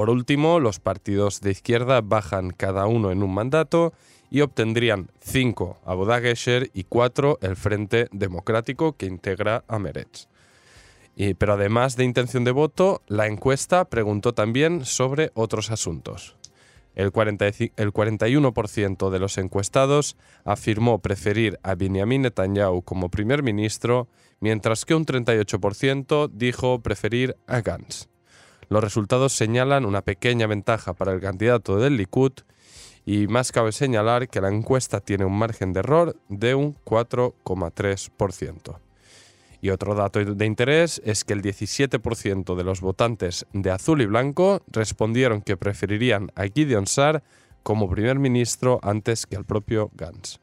Por 0.00 0.08
último, 0.08 0.60
los 0.60 0.80
partidos 0.80 1.42
de 1.42 1.50
izquierda 1.50 2.00
bajan 2.00 2.52
cada 2.52 2.86
uno 2.86 3.10
en 3.10 3.22
un 3.22 3.34
mandato 3.34 3.92
y 4.30 4.40
obtendrían 4.40 5.10
cinco 5.20 5.78
Aboda 5.84 6.22
Gesher 6.22 6.70
y 6.72 6.84
cuatro 6.84 7.38
el 7.42 7.54
Frente 7.54 8.08
Democrático 8.10 8.94
que 8.94 9.04
integra 9.04 9.62
a 9.68 9.78
Meretz. 9.78 10.26
pero 11.36 11.52
además 11.52 11.96
de 11.96 12.04
intención 12.04 12.44
de 12.44 12.50
voto, 12.50 13.02
la 13.08 13.26
encuesta 13.26 13.84
preguntó 13.90 14.32
también 14.32 14.86
sobre 14.86 15.32
otros 15.34 15.70
asuntos. 15.70 16.34
El, 16.94 17.12
41% 17.12 19.10
de 19.10 19.18
los 19.18 19.36
encuestados 19.36 20.16
afirmó 20.44 21.00
preferir 21.00 21.60
a 21.62 21.74
Benjamin 21.74 22.22
Netanyahu 22.22 22.80
como 22.84 23.10
primer 23.10 23.42
ministro, 23.42 24.08
mientras 24.40 24.86
que 24.86 24.94
un 24.94 25.04
38% 25.04 26.30
dijo 26.32 26.80
preferir 26.80 27.36
a 27.46 27.60
Gantz. 27.60 28.09
Los 28.70 28.84
resultados 28.84 29.32
señalan 29.32 29.84
una 29.84 30.02
pequeña 30.02 30.46
ventaja 30.46 30.94
para 30.94 31.12
el 31.12 31.20
candidato 31.20 31.78
del 31.78 31.96
Likud 31.96 32.30
y 33.04 33.26
más 33.26 33.50
cabe 33.50 33.72
señalar 33.72 34.28
que 34.28 34.40
la 34.40 34.48
encuesta 34.48 35.00
tiene 35.00 35.24
un 35.24 35.36
margen 35.36 35.72
de 35.72 35.80
error 35.80 36.16
de 36.28 36.54
un 36.54 36.76
4,3%. 36.84 38.78
Y 39.60 39.70
otro 39.70 39.96
dato 39.96 40.24
de 40.24 40.46
interés 40.46 41.02
es 41.04 41.24
que 41.24 41.32
el 41.32 41.42
17% 41.42 42.54
de 42.54 42.62
los 42.64 42.80
votantes 42.80 43.44
de 43.52 43.72
azul 43.72 44.02
y 44.02 44.06
blanco 44.06 44.62
respondieron 44.68 45.42
que 45.42 45.56
preferirían 45.56 46.30
a 46.36 46.44
Gideon 46.44 46.86
Sar 46.86 47.24
como 47.64 47.90
primer 47.90 48.20
ministro 48.20 48.78
antes 48.84 49.26
que 49.26 49.34
al 49.34 49.44
propio 49.44 49.90
Gantz. 49.94 50.38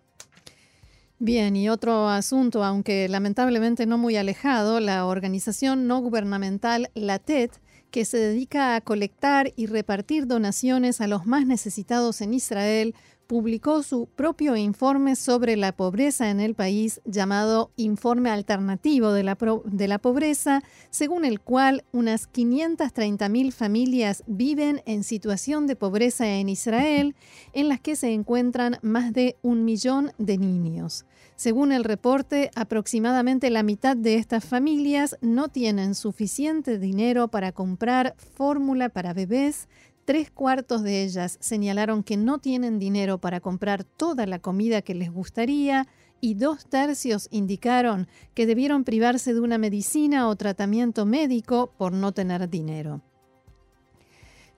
Bien, 1.18 1.56
y 1.56 1.70
otro 1.70 2.10
asunto, 2.10 2.64
aunque 2.66 3.08
lamentablemente 3.08 3.86
no 3.86 3.98
muy 3.98 4.18
alejado, 4.18 4.82
la 4.82 5.06
organización 5.06 5.88
no 5.88 6.00
gubernamental 6.00 6.92
LATET 6.94 7.60
que 7.92 8.06
se 8.06 8.18
dedica 8.18 8.76
a 8.76 8.82
colectar 8.82 9.54
y 9.56 9.68
repartir 9.68 10.28
donaciones 10.28 11.02
a 11.02 11.08
los 11.08 11.26
más 11.26 11.46
necesitados 11.46 12.22
en 12.22 12.34
Israel, 12.34 12.96
publicó 13.28 13.84
su 13.84 14.08
propio 14.08 14.56
informe 14.56 15.16
sobre 15.16 15.58
la 15.58 15.74
pobreza 15.74 16.30
en 16.30 16.40
el 16.40 16.56
país 16.56 17.02
llamado 17.06 17.72
Informe 17.76 18.30
Alternativo 18.30 19.12
de 19.12 19.24
la, 19.24 20.00
Pobreza, 20.00 20.64
según 20.90 21.26
el 21.26 21.42
cual 21.42 21.84
unas 21.92 22.32
530.000 22.32 23.52
familias 23.52 24.24
viven 24.28 24.82
en 24.86 25.04
situación 25.04 25.68
de 25.68 25.76
pobreza 25.76 26.28
en 26.28 26.48
Israel, 26.50 27.16
en 27.54 27.68
las 27.68 27.82
que 27.82 27.96
se 27.96 28.14
encuentran 28.14 28.80
más 28.82 29.12
de 29.14 29.36
un 29.42 29.66
millón 29.66 30.14
de 30.18 30.38
niños. 30.38 31.06
Según 31.38 31.72
el 31.72 31.86
reporte, 31.86 32.52
aproximadamente 32.56 33.50
la 33.50 33.64
mitad 33.64 33.96
de 33.96 34.16
estas 34.16 34.44
familias 34.44 35.18
no 35.22 35.48
tienen 35.48 35.96
suficiente 35.96 36.80
dinero 36.80 37.30
para 37.30 37.54
comprar 37.54 38.16
fórmula 38.18 38.90
para 38.90 39.14
bebés, 39.14 39.70
Tres 40.08 40.32
cuartos 40.32 40.84
de 40.84 41.04
ellas 41.04 41.38
señalaron 41.42 42.02
que 42.02 42.16
no 42.16 42.40
tienen 42.40 42.80
dinero 42.80 43.18
para 43.18 43.42
comprar 43.42 43.84
toda 43.84 44.26
la 44.26 44.40
comida 44.40 44.82
que 44.82 44.96
les 44.96 45.12
gustaría 45.12 45.86
y 46.22 46.36
dos 46.36 46.66
tercios 46.66 47.28
indicaron 47.30 48.08
que 48.34 48.46
debieron 48.46 48.86
privarse 48.86 49.34
de 49.34 49.42
una 49.42 49.58
medicina 49.58 50.30
o 50.30 50.36
tratamiento 50.38 51.06
médico 51.06 51.74
por 51.78 51.92
no 51.92 52.14
tener 52.14 52.50
dinero. 52.50 53.02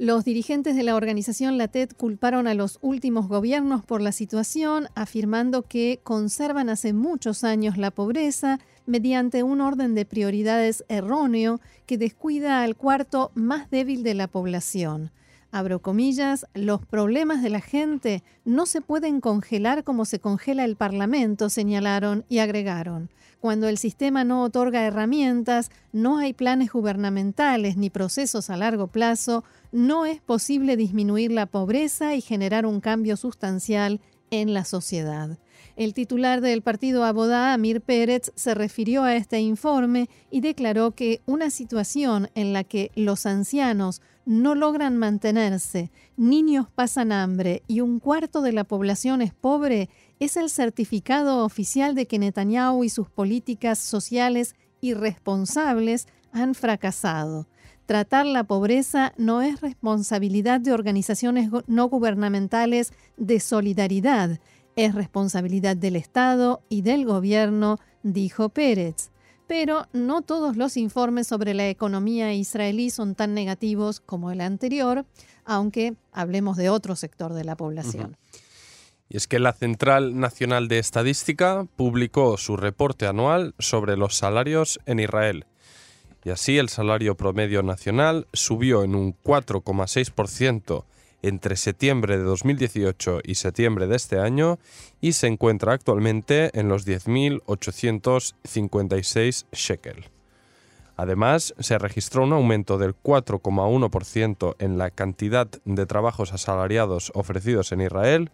Los 0.01 0.23
dirigentes 0.23 0.77
de 0.77 0.83
la 0.83 0.95
organización 0.95 1.57
LATET 1.57 1.93
culparon 1.93 2.47
a 2.47 2.53
los 2.53 2.79
últimos 2.81 3.27
gobiernos 3.27 3.83
por 3.83 3.99
la 4.01 4.13
situación, 4.13 4.87
afirmando 4.95 5.63
que 5.63 5.99
conservan 6.03 6.69
hace 6.69 6.93
muchos 6.93 7.43
años 7.43 7.77
la 7.77 7.91
pobreza 7.91 8.61
mediante 8.85 9.43
un 9.43 9.59
orden 9.59 9.95
de 9.95 10.05
prioridades 10.05 10.85
erróneo 10.87 11.59
que 11.85 11.97
descuida 11.97 12.63
al 12.63 12.77
cuarto 12.77 13.33
más 13.35 13.69
débil 13.71 14.03
de 14.03 14.13
la 14.13 14.29
población 14.29 15.11
abro 15.51 15.81
comillas, 15.81 16.45
los 16.53 16.85
problemas 16.85 17.41
de 17.41 17.49
la 17.49 17.61
gente 17.61 18.23
no 18.45 18.65
se 18.65 18.81
pueden 18.81 19.21
congelar 19.21 19.83
como 19.83 20.05
se 20.05 20.19
congela 20.19 20.65
el 20.65 20.75
Parlamento, 20.75 21.49
señalaron 21.49 22.25
y 22.29 22.39
agregaron. 22.39 23.09
Cuando 23.39 23.69
el 23.69 23.77
sistema 23.77 24.23
no 24.23 24.43
otorga 24.43 24.85
herramientas, 24.85 25.71
no 25.93 26.17
hay 26.17 26.33
planes 26.33 26.71
gubernamentales 26.71 27.77
ni 27.77 27.89
procesos 27.89 28.49
a 28.49 28.57
largo 28.57 28.87
plazo, 28.87 29.43
no 29.71 30.05
es 30.05 30.21
posible 30.21 30.75
disminuir 30.75 31.31
la 31.31 31.45
pobreza 31.45 32.15
y 32.15 32.21
generar 32.21 32.65
un 32.65 32.81
cambio 32.81 33.15
sustancial 33.15 34.01
en 34.31 34.53
la 34.53 34.65
sociedad. 34.65 35.37
El 35.75 35.93
titular 35.93 36.41
del 36.41 36.61
partido 36.61 37.05
Abodá, 37.05 37.53
Amir 37.53 37.79
Pérez, 37.79 38.33
se 38.35 38.53
refirió 38.53 39.03
a 39.03 39.15
este 39.15 39.39
informe 39.39 40.09
y 40.29 40.41
declaró 40.41 40.91
que 40.91 41.21
una 41.25 41.49
situación 41.49 42.29
en 42.35 42.51
la 42.51 42.65
que 42.65 42.91
los 42.95 43.25
ancianos 43.25 44.01
no 44.29 44.53
logran 44.53 44.95
mantenerse, 44.95 45.89
niños 46.15 46.67
pasan 46.69 47.11
hambre 47.11 47.63
y 47.65 47.81
un 47.81 47.97
cuarto 47.99 48.43
de 48.43 48.51
la 48.51 48.63
población 48.63 49.23
es 49.23 49.33
pobre 49.33 49.89
es 50.19 50.37
el 50.37 50.51
certificado 50.51 51.43
oficial 51.43 51.95
de 51.95 52.05
que 52.05 52.19
Netanyahu 52.19 52.83
y 52.83 52.89
sus 52.89 53.09
políticas 53.09 53.79
sociales 53.79 54.53
irresponsables 54.81 56.07
han 56.31 56.53
fracasado. 56.53 57.47
Tratar 57.87 58.27
la 58.27 58.43
pobreza 58.43 59.13
no 59.17 59.41
es 59.41 59.61
responsabilidad 59.61 60.61
de 60.61 60.73
organizaciones 60.73 61.49
no 61.65 61.89
gubernamentales 61.89 62.93
de 63.17 63.39
solidaridad, 63.39 64.39
es 64.75 64.93
responsabilidad 64.93 65.75
del 65.75 65.95
Estado 65.95 66.61
y 66.69 66.83
del 66.83 67.03
gobierno, 67.03 67.79
dijo 68.03 68.49
Pérez. 68.49 69.09
Pero 69.49 69.87
no 69.93 70.21
todos 70.21 70.57
los 70.57 70.77
informes 70.77 71.25
sobre 71.25 71.55
la 71.55 71.67
economía 71.69 72.31
israelí 72.35 72.91
son 72.91 73.15
tan 73.15 73.33
negativos 73.33 73.99
como 73.99 74.29
el 74.29 74.41
anterior, 74.41 75.07
aunque 75.43 75.95
hablemos 76.11 76.55
de 76.55 76.69
otro 76.69 76.95
sector 76.95 77.33
de 77.33 77.43
la 77.43 77.55
población. 77.55 78.15
Y 79.09 79.17
es 79.17 79.27
que 79.27 79.39
la 79.39 79.53
Central 79.53 80.19
Nacional 80.19 80.67
de 80.67 80.77
Estadística 80.77 81.65
publicó 81.75 82.37
su 82.37 82.57
reporte 82.57 83.07
anual 83.07 83.55
sobre 83.57 83.97
los 83.97 84.15
salarios 84.15 84.79
en 84.85 84.99
Israel. 84.99 85.47
Y 86.23 86.29
así 86.29 86.59
el 86.59 86.69
salario 86.69 87.17
promedio 87.17 87.63
nacional 87.63 88.27
subió 88.33 88.83
en 88.83 88.93
un 88.93 89.17
4,6% 89.17 90.83
entre 91.21 91.55
septiembre 91.55 92.17
de 92.17 92.23
2018 92.23 93.19
y 93.23 93.35
septiembre 93.35 93.85
de 93.87 93.95
este 93.95 94.19
año 94.19 94.57
y 95.01 95.13
se 95.13 95.27
encuentra 95.27 95.71
actualmente 95.73 96.49
en 96.59 96.67
los 96.69 96.87
10.856 96.87 99.45
shekel. 99.51 100.05
Además, 100.95 101.53
se 101.59 101.77
registró 101.77 102.23
un 102.23 102.33
aumento 102.33 102.77
del 102.77 102.93
4,1% 102.93 104.55
en 104.59 104.77
la 104.77 104.91
cantidad 104.91 105.47
de 105.63 105.85
trabajos 105.85 106.33
asalariados 106.33 107.13
ofrecidos 107.15 107.71
en 107.71 107.79
Israel, 107.81 108.31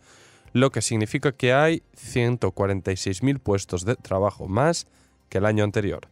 lo 0.51 0.71
que 0.71 0.81
significa 0.81 1.31
que 1.31 1.53
hay 1.53 1.83
146.000 1.95 3.39
puestos 3.39 3.85
de 3.85 3.95
trabajo 3.95 4.47
más 4.47 4.87
que 5.29 5.37
el 5.37 5.45
año 5.45 5.63
anterior 5.63 6.09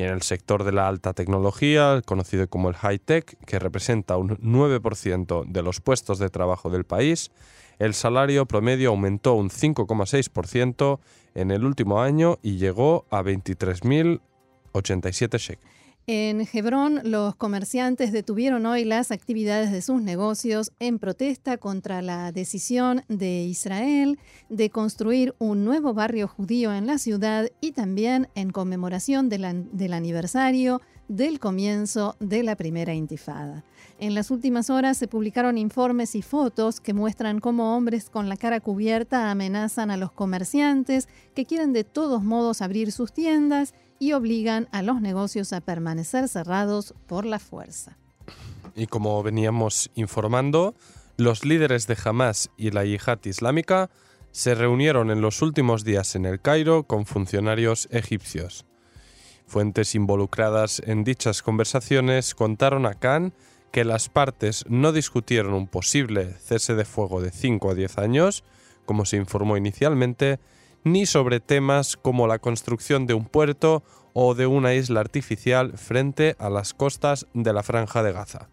y 0.00 0.02
en 0.02 0.10
el 0.14 0.22
sector 0.22 0.64
de 0.64 0.72
la 0.72 0.88
alta 0.88 1.12
tecnología, 1.12 2.00
conocido 2.06 2.48
como 2.48 2.70
el 2.70 2.74
high-tech, 2.74 3.36
que 3.44 3.58
representa 3.58 4.16
un 4.16 4.38
9% 4.38 5.44
de 5.44 5.62
los 5.62 5.82
puestos 5.82 6.18
de 6.18 6.30
trabajo 6.30 6.70
del 6.70 6.84
país, 6.84 7.30
el 7.78 7.92
salario 7.92 8.46
promedio 8.46 8.88
aumentó 8.88 9.34
un 9.34 9.50
5,6% 9.50 11.00
en 11.34 11.50
el 11.50 11.66
último 11.66 12.00
año 12.00 12.38
y 12.40 12.56
llegó 12.56 13.04
a 13.10 13.20
23.087 13.20 15.38
shekels. 15.38 15.79
En 16.12 16.44
Hebrón, 16.52 17.02
los 17.04 17.36
comerciantes 17.36 18.10
detuvieron 18.10 18.66
hoy 18.66 18.84
las 18.84 19.12
actividades 19.12 19.70
de 19.70 19.80
sus 19.80 20.02
negocios 20.02 20.72
en 20.80 20.98
protesta 20.98 21.56
contra 21.56 22.02
la 22.02 22.32
decisión 22.32 23.04
de 23.06 23.44
Israel 23.44 24.18
de 24.48 24.70
construir 24.70 25.36
un 25.38 25.64
nuevo 25.64 25.94
barrio 25.94 26.26
judío 26.26 26.74
en 26.74 26.88
la 26.88 26.98
ciudad 26.98 27.48
y 27.60 27.70
también 27.70 28.26
en 28.34 28.50
conmemoración 28.50 29.28
del 29.28 29.92
aniversario 29.92 30.80
del 31.10 31.40
comienzo 31.40 32.14
de 32.20 32.44
la 32.44 32.54
primera 32.54 32.94
intifada. 32.94 33.64
En 33.98 34.14
las 34.14 34.30
últimas 34.30 34.70
horas 34.70 34.96
se 34.96 35.08
publicaron 35.08 35.58
informes 35.58 36.14
y 36.14 36.22
fotos 36.22 36.78
que 36.80 36.94
muestran 36.94 37.40
cómo 37.40 37.76
hombres 37.76 38.08
con 38.08 38.28
la 38.28 38.36
cara 38.36 38.60
cubierta 38.60 39.28
amenazan 39.28 39.90
a 39.90 39.96
los 39.96 40.12
comerciantes 40.12 41.08
que 41.34 41.46
quieren 41.46 41.72
de 41.72 41.82
todos 41.82 42.22
modos 42.22 42.62
abrir 42.62 42.92
sus 42.92 43.12
tiendas 43.12 43.74
y 43.98 44.12
obligan 44.12 44.68
a 44.70 44.82
los 44.82 45.00
negocios 45.00 45.52
a 45.52 45.60
permanecer 45.60 46.28
cerrados 46.28 46.94
por 47.08 47.26
la 47.26 47.40
fuerza. 47.40 47.98
Y 48.76 48.86
como 48.86 49.20
veníamos 49.24 49.90
informando, 49.96 50.76
los 51.16 51.44
líderes 51.44 51.88
de 51.88 51.98
Hamas 52.04 52.50
y 52.56 52.70
la 52.70 52.84
yihad 52.84 53.18
islámica 53.24 53.90
se 54.30 54.54
reunieron 54.54 55.10
en 55.10 55.22
los 55.22 55.42
últimos 55.42 55.82
días 55.82 56.14
en 56.14 56.24
el 56.24 56.40
Cairo 56.40 56.84
con 56.84 57.04
funcionarios 57.04 57.88
egipcios. 57.90 58.64
Fuentes 59.50 59.96
involucradas 59.96 60.80
en 60.86 61.02
dichas 61.02 61.42
conversaciones 61.42 62.36
contaron 62.36 62.86
a 62.86 62.94
Khan 62.94 63.32
que 63.72 63.84
las 63.84 64.08
partes 64.08 64.64
no 64.68 64.92
discutieron 64.92 65.54
un 65.54 65.66
posible 65.66 66.34
cese 66.38 66.76
de 66.76 66.84
fuego 66.84 67.20
de 67.20 67.32
5 67.32 67.72
a 67.72 67.74
10 67.74 67.98
años, 67.98 68.44
como 68.86 69.04
se 69.04 69.16
informó 69.16 69.56
inicialmente, 69.56 70.38
ni 70.84 71.04
sobre 71.04 71.40
temas 71.40 71.96
como 71.96 72.28
la 72.28 72.38
construcción 72.38 73.08
de 73.08 73.14
un 73.14 73.24
puerto 73.24 73.82
o 74.12 74.36
de 74.36 74.46
una 74.46 74.74
isla 74.74 75.00
artificial 75.00 75.76
frente 75.76 76.36
a 76.38 76.48
las 76.48 76.72
costas 76.72 77.26
de 77.34 77.52
la 77.52 77.64
franja 77.64 78.04
de 78.04 78.12
Gaza. 78.12 78.48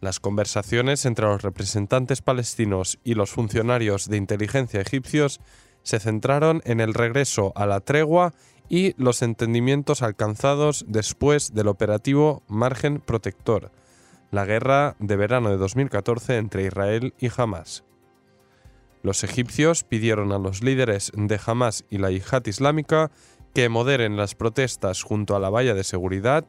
Las 0.00 0.18
conversaciones 0.18 1.06
entre 1.06 1.26
los 1.26 1.42
representantes 1.42 2.20
palestinos 2.20 2.98
y 3.04 3.14
los 3.14 3.30
funcionarios 3.30 4.08
de 4.08 4.16
inteligencia 4.16 4.80
egipcios 4.80 5.40
se 5.84 6.00
centraron 6.00 6.62
en 6.64 6.80
el 6.80 6.94
regreso 6.94 7.52
a 7.54 7.66
la 7.66 7.78
tregua 7.78 8.34
y 8.68 8.94
los 9.02 9.22
entendimientos 9.22 10.02
alcanzados 10.02 10.84
después 10.88 11.54
del 11.54 11.68
operativo 11.68 12.42
Margen 12.48 13.00
Protector, 13.00 13.70
la 14.30 14.44
guerra 14.44 14.96
de 14.98 15.16
verano 15.16 15.50
de 15.50 15.56
2014 15.56 16.38
entre 16.38 16.66
Israel 16.66 17.14
y 17.18 17.28
Hamas. 17.36 17.84
Los 19.02 19.22
egipcios 19.22 19.84
pidieron 19.84 20.32
a 20.32 20.38
los 20.38 20.62
líderes 20.62 21.12
de 21.14 21.38
Hamas 21.44 21.84
y 21.90 21.98
la 21.98 22.10
Yihad 22.10 22.46
Islámica 22.46 23.10
que 23.54 23.68
moderen 23.68 24.16
las 24.16 24.34
protestas 24.34 25.02
junto 25.02 25.36
a 25.36 25.40
la 25.40 25.50
valla 25.50 25.74
de 25.74 25.84
seguridad 25.84 26.46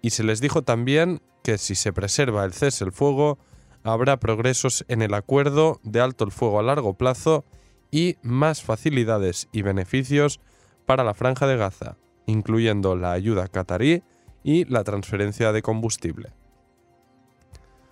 y 0.00 0.10
se 0.10 0.24
les 0.24 0.40
dijo 0.40 0.62
también 0.62 1.20
que 1.44 1.58
si 1.58 1.74
se 1.74 1.92
preserva 1.92 2.44
el 2.44 2.52
cese 2.52 2.84
el 2.84 2.92
fuego, 2.92 3.38
habrá 3.84 4.18
progresos 4.18 4.84
en 4.88 5.02
el 5.02 5.14
acuerdo 5.14 5.80
de 5.82 6.00
alto 6.00 6.24
el 6.24 6.32
fuego 6.32 6.60
a 6.60 6.62
largo 6.62 6.94
plazo 6.94 7.44
y 7.90 8.16
más 8.22 8.62
facilidades 8.62 9.48
y 9.52 9.62
beneficios 9.62 10.40
para 10.86 11.04
la 11.04 11.14
franja 11.14 11.46
de 11.46 11.56
Gaza, 11.56 11.96
incluyendo 12.26 12.96
la 12.96 13.12
ayuda 13.12 13.48
catarí 13.48 14.02
y 14.42 14.64
la 14.66 14.84
transferencia 14.84 15.52
de 15.52 15.62
combustible. 15.62 16.30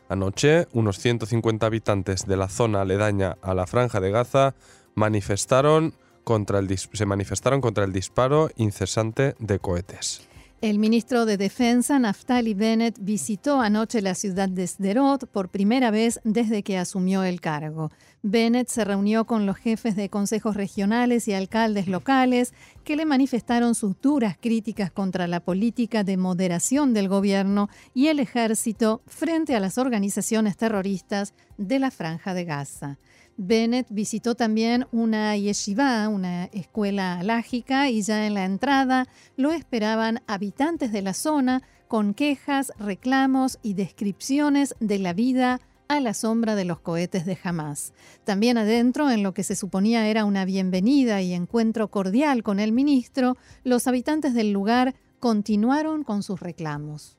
Anoche, 0.08 0.66
unos 0.72 0.98
150 0.98 1.66
habitantes 1.66 2.26
de 2.26 2.36
la 2.36 2.48
zona 2.48 2.80
aledaña 2.80 3.36
a 3.42 3.54
la 3.54 3.66
franja 3.66 4.00
de 4.00 4.10
Gaza 4.10 4.54
manifestaron 4.94 5.94
contra 6.24 6.58
el 6.58 6.76
se 6.76 7.06
manifestaron 7.06 7.60
contra 7.60 7.84
el 7.84 7.92
disparo 7.92 8.50
incesante 8.56 9.34
de 9.38 9.58
cohetes. 9.58 10.29
El 10.62 10.78
ministro 10.78 11.24
de 11.24 11.38
Defensa, 11.38 11.98
Naftali 11.98 12.52
Bennett, 12.52 12.98
visitó 13.00 13.62
anoche 13.62 14.02
la 14.02 14.14
ciudad 14.14 14.46
de 14.46 14.66
Sderot 14.66 15.26
por 15.26 15.48
primera 15.48 15.90
vez 15.90 16.20
desde 16.22 16.62
que 16.62 16.76
asumió 16.76 17.22
el 17.22 17.40
cargo. 17.40 17.90
Bennett 18.22 18.68
se 18.68 18.84
reunió 18.84 19.24
con 19.24 19.46
los 19.46 19.56
jefes 19.56 19.96
de 19.96 20.10
consejos 20.10 20.54
regionales 20.54 21.28
y 21.28 21.32
alcaldes 21.32 21.88
locales 21.88 22.52
que 22.84 22.96
le 22.96 23.06
manifestaron 23.06 23.74
sus 23.74 23.98
duras 24.02 24.36
críticas 24.38 24.90
contra 24.90 25.26
la 25.26 25.40
política 25.40 26.04
de 26.04 26.18
moderación 26.18 26.92
del 26.92 27.08
gobierno 27.08 27.70
y 27.94 28.08
el 28.08 28.20
ejército 28.20 29.00
frente 29.06 29.56
a 29.56 29.60
las 29.60 29.78
organizaciones 29.78 30.58
terroristas 30.58 31.32
de 31.56 31.78
la 31.78 31.90
franja 31.90 32.34
de 32.34 32.44
Gaza. 32.44 32.98
Bennett 33.42 33.86
visitó 33.88 34.34
también 34.34 34.86
una 34.92 35.34
yeshiva, 35.34 36.06
una 36.10 36.44
escuela 36.52 37.18
alágica, 37.18 37.88
y 37.88 38.02
ya 38.02 38.26
en 38.26 38.34
la 38.34 38.44
entrada 38.44 39.08
lo 39.36 39.50
esperaban 39.50 40.20
habitantes 40.26 40.92
de 40.92 41.00
la 41.00 41.14
zona 41.14 41.62
con 41.88 42.12
quejas, 42.12 42.70
reclamos 42.78 43.58
y 43.62 43.72
descripciones 43.72 44.74
de 44.78 44.98
la 44.98 45.14
vida 45.14 45.58
a 45.88 46.00
la 46.00 46.12
sombra 46.12 46.54
de 46.54 46.66
los 46.66 46.80
cohetes 46.80 47.24
de 47.24 47.38
Hamas. 47.42 47.94
También 48.24 48.58
adentro, 48.58 49.10
en 49.10 49.22
lo 49.22 49.32
que 49.32 49.42
se 49.42 49.56
suponía 49.56 50.06
era 50.06 50.26
una 50.26 50.44
bienvenida 50.44 51.22
y 51.22 51.32
encuentro 51.32 51.88
cordial 51.88 52.42
con 52.42 52.60
el 52.60 52.72
ministro, 52.72 53.38
los 53.64 53.86
habitantes 53.86 54.34
del 54.34 54.52
lugar 54.52 54.94
continuaron 55.18 56.04
con 56.04 56.22
sus 56.22 56.40
reclamos. 56.40 57.16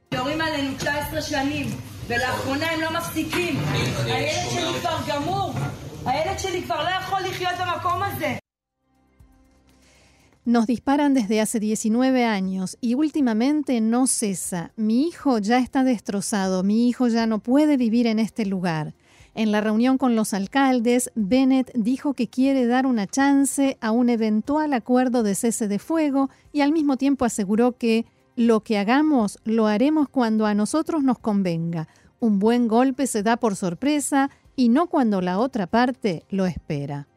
Nos 10.45 10.65
disparan 10.65 11.13
desde 11.13 11.39
hace 11.39 11.59
19 11.59 12.25
años 12.25 12.75
y 12.81 12.95
últimamente 12.95 13.79
no 13.81 14.07
cesa. 14.07 14.71
Mi 14.75 15.07
hijo 15.07 15.37
ya 15.37 15.59
está 15.59 15.83
destrozado, 15.83 16.63
mi 16.63 16.89
hijo 16.89 17.07
ya 17.07 17.27
no 17.27 17.37
puede 17.37 17.77
vivir 17.77 18.07
en 18.07 18.17
este 18.17 18.47
lugar. 18.47 18.95
En 19.35 19.51
la 19.51 19.61
reunión 19.61 19.99
con 19.99 20.15
los 20.15 20.33
alcaldes, 20.33 21.11
Bennett 21.13 21.71
dijo 21.75 22.15
que 22.15 22.27
quiere 22.27 22.65
dar 22.65 22.87
una 22.87 23.05
chance 23.05 23.77
a 23.79 23.91
un 23.91 24.09
eventual 24.09 24.73
acuerdo 24.73 25.21
de 25.21 25.35
cese 25.35 25.67
de 25.67 25.77
fuego 25.77 26.31
y 26.51 26.61
al 26.61 26.71
mismo 26.71 26.97
tiempo 26.97 27.25
aseguró 27.25 27.77
que 27.77 28.07
lo 28.35 28.61
que 28.61 28.79
hagamos 28.79 29.37
lo 29.43 29.67
haremos 29.67 30.09
cuando 30.09 30.47
a 30.47 30.55
nosotros 30.55 31.03
nos 31.03 31.19
convenga. 31.19 31.87
Un 32.19 32.39
buen 32.39 32.67
golpe 32.67 33.05
se 33.05 33.21
da 33.21 33.37
por 33.37 33.55
sorpresa 33.55 34.31
y 34.61 34.69
no 34.69 34.85
cuando 34.85 35.21
la 35.21 35.39
otra 35.39 35.65
parte 35.65 36.23
lo 36.29 36.45
espera. 36.45 37.07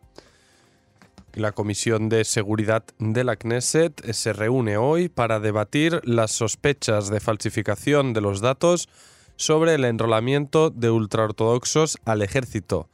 La 1.34 1.52
Comisión 1.52 2.08
de 2.08 2.24
Seguridad 2.24 2.84
de 2.98 3.22
la 3.22 3.36
Knesset 3.36 4.12
se 4.12 4.32
reúne 4.32 4.78
hoy 4.78 5.10
para 5.10 5.40
debatir 5.40 6.00
las 6.04 6.30
sospechas 6.30 7.10
de 7.10 7.20
falsificación 7.20 8.14
de 8.14 8.22
los 8.22 8.40
datos 8.40 8.88
sobre 9.36 9.74
el 9.74 9.84
enrolamiento 9.84 10.70
de 10.70 10.88
ultraortodoxos 10.88 11.98
al 12.06 12.22
ejército, 12.22 12.88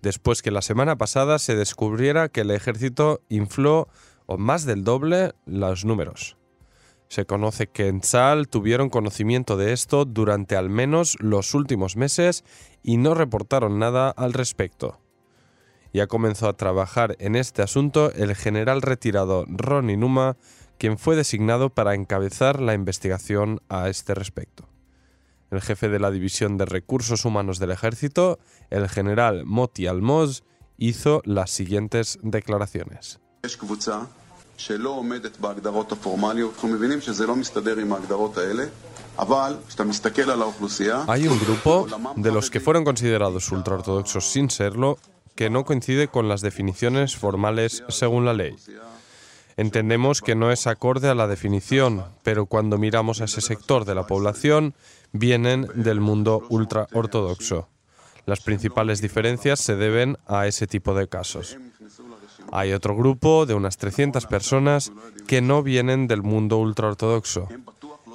después 0.00 0.42
que 0.42 0.50
la 0.50 0.62
semana 0.62 0.96
pasada 0.96 1.38
se 1.38 1.54
descubriera 1.54 2.28
que 2.28 2.40
el 2.40 2.50
ejército 2.50 3.20
infló 3.28 3.86
o 4.26 4.36
más 4.36 4.64
del 4.64 4.82
doble 4.82 5.30
los 5.46 5.84
números. 5.84 6.36
Se 7.12 7.26
conoce 7.26 7.66
que 7.66 7.88
en 7.88 8.00
Tzal 8.00 8.48
tuvieron 8.48 8.88
conocimiento 8.88 9.58
de 9.58 9.74
esto 9.74 10.06
durante 10.06 10.56
al 10.56 10.70
menos 10.70 11.18
los 11.20 11.52
últimos 11.52 11.94
meses 11.94 12.42
y 12.82 12.96
no 12.96 13.12
reportaron 13.12 13.78
nada 13.78 14.08
al 14.08 14.32
respecto. 14.32 14.98
Ya 15.92 16.06
comenzó 16.06 16.48
a 16.48 16.56
trabajar 16.56 17.16
en 17.18 17.36
este 17.36 17.60
asunto 17.60 18.10
el 18.14 18.34
general 18.34 18.80
retirado 18.80 19.44
Ronnie 19.46 19.98
Numa, 19.98 20.38
quien 20.78 20.96
fue 20.96 21.14
designado 21.14 21.68
para 21.68 21.94
encabezar 21.94 22.62
la 22.62 22.72
investigación 22.72 23.60
a 23.68 23.90
este 23.90 24.14
respecto. 24.14 24.66
El 25.50 25.60
jefe 25.60 25.90
de 25.90 26.00
la 26.00 26.10
División 26.10 26.56
de 26.56 26.64
Recursos 26.64 27.26
Humanos 27.26 27.58
del 27.58 27.72
Ejército, 27.72 28.38
el 28.70 28.88
general 28.88 29.44
Moti 29.44 29.86
Almoz, 29.86 30.44
hizo 30.78 31.20
las 31.26 31.50
siguientes 31.50 32.18
declaraciones. 32.22 33.20
Hay 41.08 41.26
un 41.26 41.38
grupo 41.38 41.86
de 42.16 42.32
los 42.32 42.50
que 42.50 42.60
fueron 42.60 42.84
considerados 42.84 43.50
ultraortodoxos 43.50 44.24
sin 44.24 44.50
serlo 44.50 44.98
que 45.34 45.50
no 45.50 45.64
coincide 45.64 46.08
con 46.08 46.28
las 46.28 46.40
definiciones 46.40 47.16
formales 47.16 47.84
según 47.88 48.24
la 48.24 48.34
ley. 48.34 48.56
Entendemos 49.56 50.20
que 50.22 50.34
no 50.34 50.50
es 50.50 50.66
acorde 50.66 51.08
a 51.08 51.14
la 51.14 51.26
definición, 51.26 52.04
pero 52.22 52.46
cuando 52.46 52.78
miramos 52.78 53.20
a 53.20 53.24
ese 53.24 53.40
sector 53.40 53.84
de 53.84 53.94
la 53.94 54.06
población, 54.06 54.74
vienen 55.12 55.68
del 55.74 56.00
mundo 56.00 56.42
ultraortodoxo. 56.48 57.68
Las 58.24 58.40
principales 58.40 59.02
diferencias 59.02 59.60
se 59.60 59.76
deben 59.76 60.16
a 60.26 60.46
ese 60.46 60.66
tipo 60.66 60.94
de 60.94 61.08
casos. 61.08 61.58
Hay 62.50 62.72
otro 62.72 62.96
grupo 62.96 63.46
de 63.46 63.54
unas 63.54 63.76
300 63.76 64.26
personas 64.26 64.92
que 65.26 65.40
no 65.40 65.62
vienen 65.62 66.06
del 66.06 66.22
mundo 66.22 66.58
ultraortodoxo. 66.58 67.48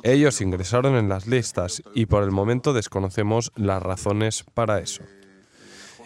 Ellos 0.04 0.42
ingresaron 0.42 0.96
en 0.96 1.10
las 1.10 1.28
listas 1.28 1.82
y 1.94 2.06
por 2.06 2.24
el 2.24 2.32
momento 2.32 2.74
desconocemos 2.74 3.52
las 3.56 3.82
razones 3.82 4.44
para 4.54 4.80
eso. 4.80 5.04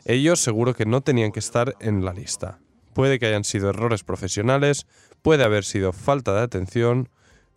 Ellos 0.06 0.40
seguro 0.40 0.74
que 0.74 0.86
no 0.86 1.02
tenían 1.02 1.32
que 1.32 1.40
estar 1.40 1.76
en 1.80 2.06
la 2.06 2.14
lista. 2.14 2.60
Puede 2.94 3.20
que 3.20 3.28
hayan 3.28 3.44
sido 3.44 3.70
errores 3.70 4.04
profesionales, 4.04 4.88
puede 5.22 5.44
haber 5.44 5.64
sido 5.64 5.94
falta 5.94 6.34
de 6.34 6.42
atención, 6.42 7.10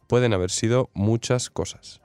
pueden 0.07 0.33
haber 0.33 0.51
sido 0.51 0.91
muchas 0.95 1.51
cosas 1.51 2.04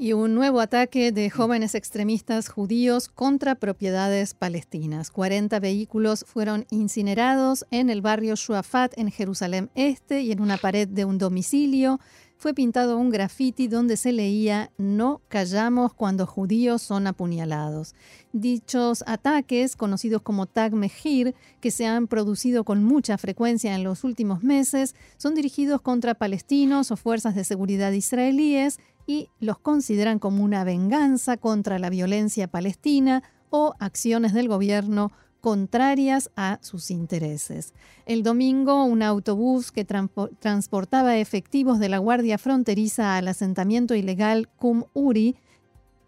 y 0.00 0.14
un 0.14 0.34
nuevo 0.34 0.60
ataque 0.60 1.12
de 1.12 1.28
jóvenes 1.28 1.74
extremistas 1.74 2.48
judíos 2.48 3.06
contra 3.06 3.54
propiedades 3.54 4.32
palestinas. 4.32 5.10
40 5.10 5.60
vehículos 5.60 6.24
fueron 6.26 6.64
incinerados 6.70 7.66
en 7.70 7.90
el 7.90 8.00
barrio 8.00 8.34
Shuafat 8.34 8.96
en 8.96 9.10
Jerusalén 9.10 9.68
Este 9.74 10.22
y 10.22 10.32
en 10.32 10.40
una 10.40 10.56
pared 10.56 10.88
de 10.88 11.04
un 11.04 11.18
domicilio 11.18 12.00
fue 12.38 12.54
pintado 12.54 12.96
un 12.96 13.10
graffiti 13.10 13.68
donde 13.68 13.98
se 13.98 14.12
leía 14.12 14.70
No 14.78 15.20
callamos 15.28 15.92
cuando 15.92 16.26
judíos 16.26 16.80
son 16.80 17.06
apuñalados. 17.06 17.94
Dichos 18.32 19.04
ataques, 19.06 19.76
conocidos 19.76 20.22
como 20.22 20.46
Tag 20.46 20.72
Mehir, 20.72 21.34
que 21.60 21.70
se 21.70 21.84
han 21.84 22.06
producido 22.06 22.64
con 22.64 22.82
mucha 22.82 23.18
frecuencia 23.18 23.74
en 23.74 23.84
los 23.84 24.04
últimos 24.04 24.42
meses, 24.42 24.94
son 25.18 25.34
dirigidos 25.34 25.82
contra 25.82 26.14
palestinos 26.14 26.90
o 26.90 26.96
fuerzas 26.96 27.34
de 27.34 27.44
seguridad 27.44 27.92
israelíes 27.92 28.78
y 29.10 29.28
los 29.40 29.58
consideran 29.58 30.20
como 30.20 30.44
una 30.44 30.62
venganza 30.62 31.36
contra 31.36 31.80
la 31.80 31.90
violencia 31.90 32.46
palestina 32.46 33.24
o 33.50 33.74
acciones 33.80 34.32
del 34.32 34.46
gobierno 34.46 35.10
contrarias 35.40 36.30
a 36.36 36.60
sus 36.62 36.92
intereses. 36.92 37.74
El 38.06 38.22
domingo, 38.22 38.84
un 38.84 39.02
autobús 39.02 39.72
que 39.72 39.84
transportaba 39.84 41.16
efectivos 41.16 41.80
de 41.80 41.88
la 41.88 41.98
Guardia 41.98 42.38
Fronteriza 42.38 43.16
al 43.16 43.26
asentamiento 43.26 43.96
ilegal 43.96 44.48
Kum 44.48 44.84
Uri, 44.92 45.34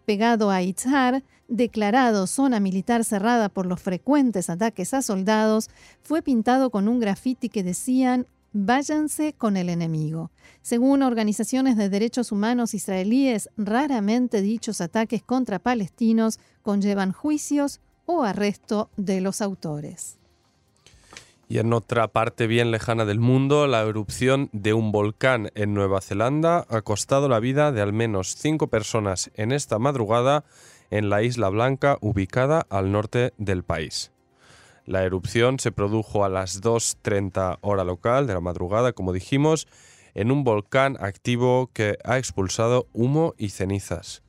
pegado 0.05 0.49
a 0.49 0.61
Itzhar, 0.61 1.25
declarado 1.49 2.25
zona 2.25 2.61
militar 2.61 3.03
cerrada 3.03 3.49
por 3.49 3.65
los 3.65 3.81
frecuentes 3.81 4.49
ataques 4.49 4.93
a 4.93 5.01
soldados, 5.01 5.69
fue 6.03 6.21
pintado 6.21 6.69
con 6.69 6.87
un 6.87 7.01
grafiti 7.01 7.49
que 7.49 7.63
decían 7.63 8.27
váyanse 8.53 9.33
con 9.33 9.57
el 9.57 9.69
enemigo. 9.69 10.31
Según 10.61 11.03
organizaciones 11.03 11.75
de 11.75 11.89
derechos 11.89 12.31
humanos 12.31 12.73
israelíes, 12.73 13.49
raramente 13.57 14.41
dichos 14.41 14.79
ataques 14.79 15.23
contra 15.23 15.59
palestinos 15.59 16.39
conllevan 16.61 17.11
juicios 17.11 17.81
o 18.05 18.23
arresto 18.23 18.89
de 18.95 19.21
los 19.21 19.41
autores. 19.41 20.17
Y 21.49 21.59
en 21.59 21.73
otra 21.73 22.07
parte 22.07 22.47
bien 22.47 22.71
lejana 22.71 23.05
del 23.05 23.19
mundo, 23.19 23.67
la 23.67 23.81
erupción 23.81 24.49
de 24.53 24.73
un 24.73 24.91
volcán 24.91 25.51
en 25.55 25.73
Nueva 25.73 26.01
Zelanda 26.01 26.65
ha 26.69 26.81
costado 26.81 27.27
la 27.27 27.39
vida 27.39 27.71
de 27.71 27.81
al 27.81 27.93
menos 27.93 28.35
cinco 28.35 28.67
personas 28.67 29.29
en 29.35 29.51
esta 29.51 29.77
madrugada 29.77 30.45
en 30.89 31.09
la 31.09 31.21
Isla 31.21 31.49
Blanca 31.49 31.97
ubicada 32.01 32.65
al 32.69 32.91
norte 32.91 33.33
del 33.37 33.63
país. 33.63 34.11
La 34.85 35.03
erupción 35.03 35.59
se 35.59 35.71
produjo 35.71 36.25
a 36.25 36.29
las 36.29 36.61
2.30 36.61 37.59
hora 37.61 37.83
local 37.83 38.27
de 38.27 38.33
la 38.33 38.41
madrugada, 38.41 38.91
como 38.91 39.13
dijimos, 39.13 39.67
en 40.13 40.29
un 40.29 40.43
volcán 40.43 40.97
activo 40.99 41.69
que 41.73 41.97
ha 42.03 42.17
expulsado 42.17 42.87
humo 42.91 43.33
y 43.37 43.49
cenizas. 43.49 44.23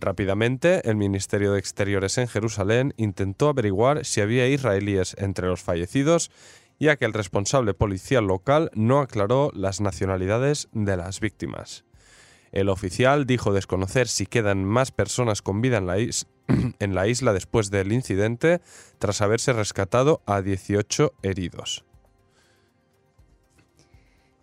Rápidamente, 0.00 0.88
el 0.88 0.96
Ministerio 0.96 1.52
de 1.52 1.60
Exteriores 1.60 2.18
en 2.18 2.28
Jerusalén 2.28 2.92
intentó 2.96 3.48
averiguar 3.48 4.04
si 4.04 4.20
había 4.20 4.48
israelíes 4.48 5.14
entre 5.18 5.46
los 5.46 5.62
fallecidos, 5.62 6.30
ya 6.80 6.96
que 6.96 7.04
el 7.04 7.12
responsable 7.12 7.72
policial 7.72 8.26
local 8.26 8.70
no 8.74 8.98
aclaró 8.98 9.50
las 9.54 9.80
nacionalidades 9.80 10.68
de 10.72 10.96
las 10.96 11.20
víctimas. 11.20 11.84
El 12.50 12.68
oficial 12.68 13.26
dijo 13.26 13.52
desconocer 13.52 14.08
si 14.08 14.26
quedan 14.26 14.64
más 14.64 14.90
personas 14.90 15.40
con 15.40 15.60
vida 15.60 15.78
en 15.78 15.86
la, 15.86 15.96
en 16.78 16.94
la 16.94 17.06
isla 17.08 17.32
después 17.32 17.70
del 17.70 17.92
incidente, 17.92 18.60
tras 18.98 19.22
haberse 19.22 19.52
rescatado 19.52 20.20
a 20.26 20.42
18 20.42 21.12
heridos. 21.22 21.84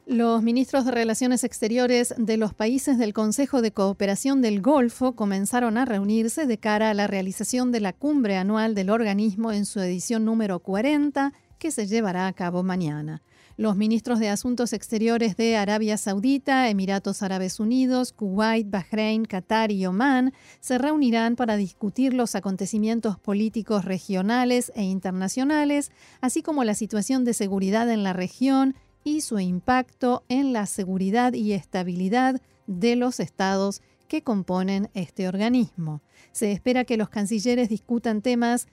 Los 0.07 0.43
ministros 0.43 0.83
de 0.83 0.91
Relaciones 0.91 1.45
Exteriores 1.45 2.13
de 2.17 2.35
los 2.35 2.53
países 2.53 2.97
del 2.97 3.13
Consejo 3.13 3.61
de 3.61 3.71
Cooperación 3.71 4.41
del 4.41 4.61
Golfo 4.61 5.15
comenzaron 5.15 5.77
a 5.77 5.85
reunirse 5.85 6.47
de 6.47 6.57
cara 6.57 6.89
a 6.89 6.93
la 6.93 7.07
realización 7.07 7.71
de 7.71 7.79
la 7.79 7.93
cumbre 7.93 8.35
anual 8.35 8.75
del 8.75 8.89
organismo 8.89 9.53
en 9.53 9.65
su 9.65 9.79
edición 9.79 10.25
número 10.25 10.59
40, 10.59 11.31
que 11.59 11.71
se 11.71 11.87
llevará 11.87 12.27
a 12.27 12.33
cabo 12.33 12.61
mañana. 12.61 13.21
Los 13.61 13.77
ministros 13.77 14.17
de 14.17 14.27
Asuntos 14.27 14.73
Exteriores 14.73 15.37
de 15.37 15.55
Arabia 15.55 15.95
Saudita, 15.95 16.67
Emiratos 16.67 17.21
Árabes 17.21 17.59
Unidos, 17.59 18.11
Kuwait, 18.11 18.67
Bahrein, 18.67 19.23
Qatar 19.23 19.71
y 19.71 19.85
Omán 19.85 20.33
se 20.61 20.79
reunirán 20.79 21.35
para 21.35 21.57
discutir 21.57 22.15
los 22.15 22.33
acontecimientos 22.33 23.19
políticos 23.19 23.85
regionales 23.85 24.71
e 24.73 24.81
internacionales, 24.81 25.91
así 26.21 26.41
como 26.41 26.63
la 26.63 26.73
situación 26.73 27.23
de 27.23 27.35
seguridad 27.35 27.87
en 27.91 28.01
la 28.01 28.13
región 28.13 28.73
y 29.03 29.21
su 29.21 29.37
impacto 29.37 30.23
en 30.27 30.53
la 30.53 30.65
seguridad 30.65 31.33
y 31.33 31.53
estabilidad 31.53 32.41
de 32.65 32.95
los 32.95 33.19
estados 33.19 33.83
que 34.11 34.23
componen 34.23 34.89
este 34.93 35.29
organismo. 35.29 36.01
Se 36.33 36.51
espera 36.51 36.83
que 36.83 36.97
los 36.97 37.07
cancilleres 37.07 37.69
discutan 37.69 38.21
temas 38.21 38.67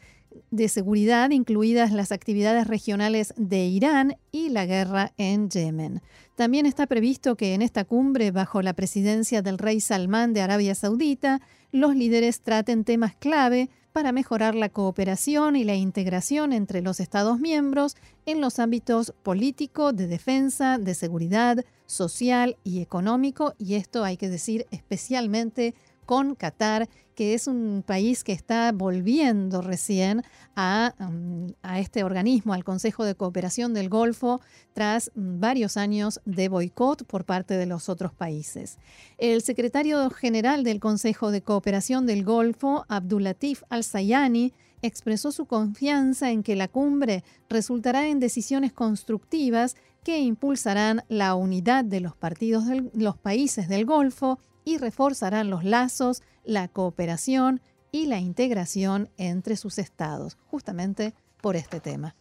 de 0.51 0.69
seguridad, 0.69 1.31
incluidas 1.31 1.93
las 1.93 2.11
actividades 2.11 2.67
regionales 2.67 3.33
de 3.37 3.67
Irán 3.67 4.17
y 4.33 4.49
la 4.49 4.67
guerra 4.67 5.13
en 5.17 5.49
Yemen. 5.49 6.03
También 6.35 6.67
está 6.67 6.89
previsto 6.89 7.37
que 7.37 7.55
en 7.55 7.63
esta 7.63 7.85
cumbre, 7.85 8.33
bajo 8.33 8.63
la 8.63 8.73
presidencia 8.73 9.41
del 9.41 9.59
rey 9.59 9.79
Salmán 9.79 10.33
de 10.33 10.41
Arabia 10.41 10.75
Saudita, 10.75 11.41
los 11.71 11.95
líderes 11.95 12.41
traten 12.41 12.83
temas 12.83 13.15
clave 13.15 13.71
para 13.99 14.13
mejorar 14.13 14.55
la 14.55 14.69
cooperación 14.69 15.57
y 15.57 15.65
la 15.65 15.75
integración 15.75 16.53
entre 16.53 16.83
los 16.83 17.01
Estados 17.01 17.41
miembros 17.41 17.97
en 18.27 18.41
los 18.41 18.61
ámbitos 18.61 19.13
político, 19.25 19.93
de 19.93 20.07
defensa, 20.07 20.79
de 20.79 20.95
seguridad, 20.95 21.65
social 21.87 22.57
y 22.63 22.81
económico, 22.81 23.55
y 23.59 23.75
esto 23.75 24.05
hay 24.05 24.17
que 24.17 24.29
decir 24.29 24.69
especialmente 24.71 25.75
con 26.09 26.35
Qatar, 26.37 26.89
que 27.15 27.35
es 27.35 27.47
un 27.49 27.85
país 27.87 28.25
que 28.25 28.33
está 28.33 28.73
volviendo 28.73 29.61
recién 29.61 30.23
a, 30.57 30.95
mm, 30.99 31.49
este 31.77 32.03
organismo, 32.03 32.55
al 32.55 32.65
Consejo 32.65 33.05
de 33.05 33.15
Cooperación 33.15 33.75
del 33.75 33.91
Golfo, 33.91 34.41
tras 34.73 35.11
mm, 35.15 35.39
varios 35.39 35.77
años 35.77 36.23
de 36.25 36.49
boicot 36.49 37.05
por 37.05 37.27
parte 37.27 37.59
de 37.59 37.67
los 37.67 37.91
otros 37.91 38.15
países. 38.15 38.79
El 39.19 39.43
secretario 39.43 40.09
general 40.09 40.65
del 40.65 40.81
Consejo 40.81 41.31
de 41.31 41.43
Cooperación 41.43 42.07
del 42.07 42.25
Golfo, 42.25 42.87
Abdulatif 42.89 43.63
Al-Sayani, 43.69 44.55
expresó 44.81 45.31
su 45.31 45.45
confianza 45.45 46.31
en 46.31 46.43
que 46.43 46.57
la 46.57 46.69
cumbre 46.69 47.23
resultará 47.51 48.09
en 48.09 48.19
decisiones 48.19 48.73
constructivas 48.73 49.77
que 50.05 50.21
impulsarán 50.21 51.03
la 51.11 51.35
unidad 51.35 51.85
de 51.85 52.01
los 52.01 52.17
partidos 52.17 52.67
de 52.67 52.89
los 52.95 53.19
países 53.19 53.69
del 53.69 53.85
Golfo 53.85 54.39
y 54.69 54.77
reforzarán 54.77 55.49
los 55.49 55.65
lazos, 55.65 56.23
la 56.45 56.69
cooperación 56.69 57.63
y 57.91 58.05
la 58.05 58.19
integración 58.19 59.09
entre 59.17 59.57
sus 59.57 59.79
estados, 59.79 60.37
justamente 60.51 61.15
por 61.41 61.57
este 61.57 61.81
tema. 61.81 62.15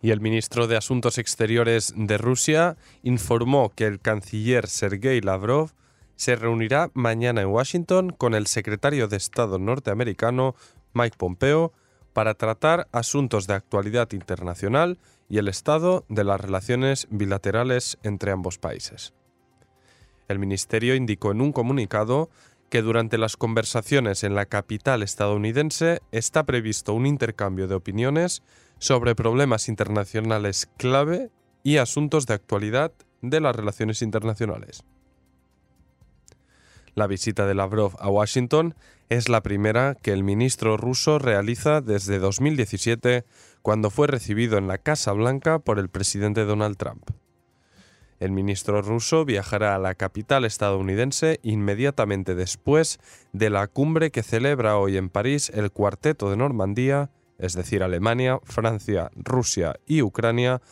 Y 0.00 0.12
el 0.12 0.22
ministro 0.22 0.66
de 0.66 0.78
Asuntos 0.78 1.18
Exteriores 1.18 1.92
de 1.94 2.16
Rusia 2.16 2.78
informó 3.02 3.68
que 3.68 3.84
el 3.84 4.00
canciller 4.00 4.66
Sergei 4.66 5.20
Lavrov 5.20 5.72
se 6.16 6.36
reunirá 6.36 6.90
mañana 6.94 7.42
en 7.42 7.48
Washington 7.48 8.14
con 8.16 8.34
el 8.34 8.46
secretario 8.46 9.06
de 9.06 9.18
Estado 9.18 9.58
norteamericano 9.58 10.54
Mike 10.94 11.18
Pompeo 11.18 11.74
para 12.14 12.32
tratar 12.32 12.88
asuntos 12.92 13.46
de 13.46 13.52
actualidad 13.52 14.10
internacional 14.12 14.98
y 15.28 15.36
el 15.36 15.48
estado 15.48 16.06
de 16.08 16.24
las 16.24 16.40
relaciones 16.40 17.08
bilaterales 17.10 17.98
entre 18.02 18.32
ambos 18.32 18.56
países. 18.56 19.12
El 20.28 20.38
Ministerio 20.38 20.94
indicó 20.94 21.32
en 21.32 21.40
un 21.40 21.52
comunicado 21.52 22.30
que 22.70 22.82
durante 22.82 23.18
las 23.18 23.36
conversaciones 23.36 24.24
en 24.24 24.34
la 24.34 24.46
capital 24.46 25.02
estadounidense 25.02 26.00
está 26.10 26.44
previsto 26.44 26.94
un 26.94 27.06
intercambio 27.06 27.68
de 27.68 27.74
opiniones 27.74 28.42
sobre 28.78 29.14
problemas 29.14 29.68
internacionales 29.68 30.70
clave 30.78 31.30
y 31.62 31.76
asuntos 31.76 32.26
de 32.26 32.34
actualidad 32.34 32.92
de 33.20 33.40
las 33.40 33.54
relaciones 33.54 34.02
internacionales. 34.02 34.84
La 36.94 37.06
visita 37.06 37.46
de 37.46 37.54
Lavrov 37.54 37.96
a 38.00 38.10
Washington 38.10 38.74
es 39.08 39.28
la 39.28 39.42
primera 39.42 39.94
que 39.94 40.12
el 40.12 40.24
ministro 40.24 40.76
ruso 40.76 41.18
realiza 41.18 41.80
desde 41.80 42.18
2017, 42.18 43.24
cuando 43.62 43.90
fue 43.90 44.06
recibido 44.06 44.58
en 44.58 44.66
la 44.66 44.78
Casa 44.78 45.12
Blanca 45.12 45.58
por 45.58 45.78
el 45.78 45.88
presidente 45.88 46.44
Donald 46.44 46.76
Trump. 46.76 47.10
El 48.22 48.30
ministro 48.30 48.82
ruso 48.82 49.24
viajará 49.24 49.74
a 49.74 49.80
la 49.80 49.96
capital 49.96 50.44
estadounidense 50.44 51.40
inmediatamente 51.42 52.36
después 52.36 53.00
de 53.32 53.50
la 53.50 53.66
cumbre 53.66 54.12
que 54.12 54.22
celebra 54.22 54.76
hoy 54.76 54.96
en 54.96 55.08
París 55.08 55.50
el 55.52 55.72
Cuarteto 55.72 56.30
de 56.30 56.36
Normandía, 56.36 57.10
es 57.38 57.54
decir, 57.54 57.82
Alemania, 57.82 58.38
Francia, 58.44 59.10
Rusia 59.16 59.74
y 59.86 60.02
Ucrania, 60.02 60.62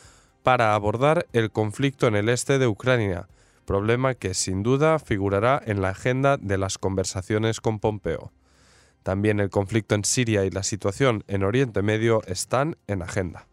para 0.45 0.77
abordar 0.77 1.27
el 1.33 1.51
conflicto 1.51 2.07
en 2.07 2.15
el 2.15 2.29
este 2.29 2.61
de 2.61 2.69
Ucrania, 2.69 3.27
problema 3.65 4.15
que 4.15 4.33
sin 4.35 4.63
duda 4.63 5.01
figurará 5.01 5.61
en 5.67 5.83
la 5.83 5.89
agenda 5.89 6.37
de 6.37 6.57
las 6.57 6.79
conversaciones 6.79 7.61
con 7.61 7.81
Pompeo. 7.81 8.33
También 9.03 9.41
el 9.41 9.51
conflicto 9.51 9.97
en 9.97 10.05
Siria 10.05 10.45
y 10.45 10.51
la 10.51 10.63
situación 10.63 11.25
en 11.27 11.43
Oriente 11.43 11.83
Medio 11.83 12.23
están 12.29 12.77
en 12.87 13.03
agenda. 13.03 13.50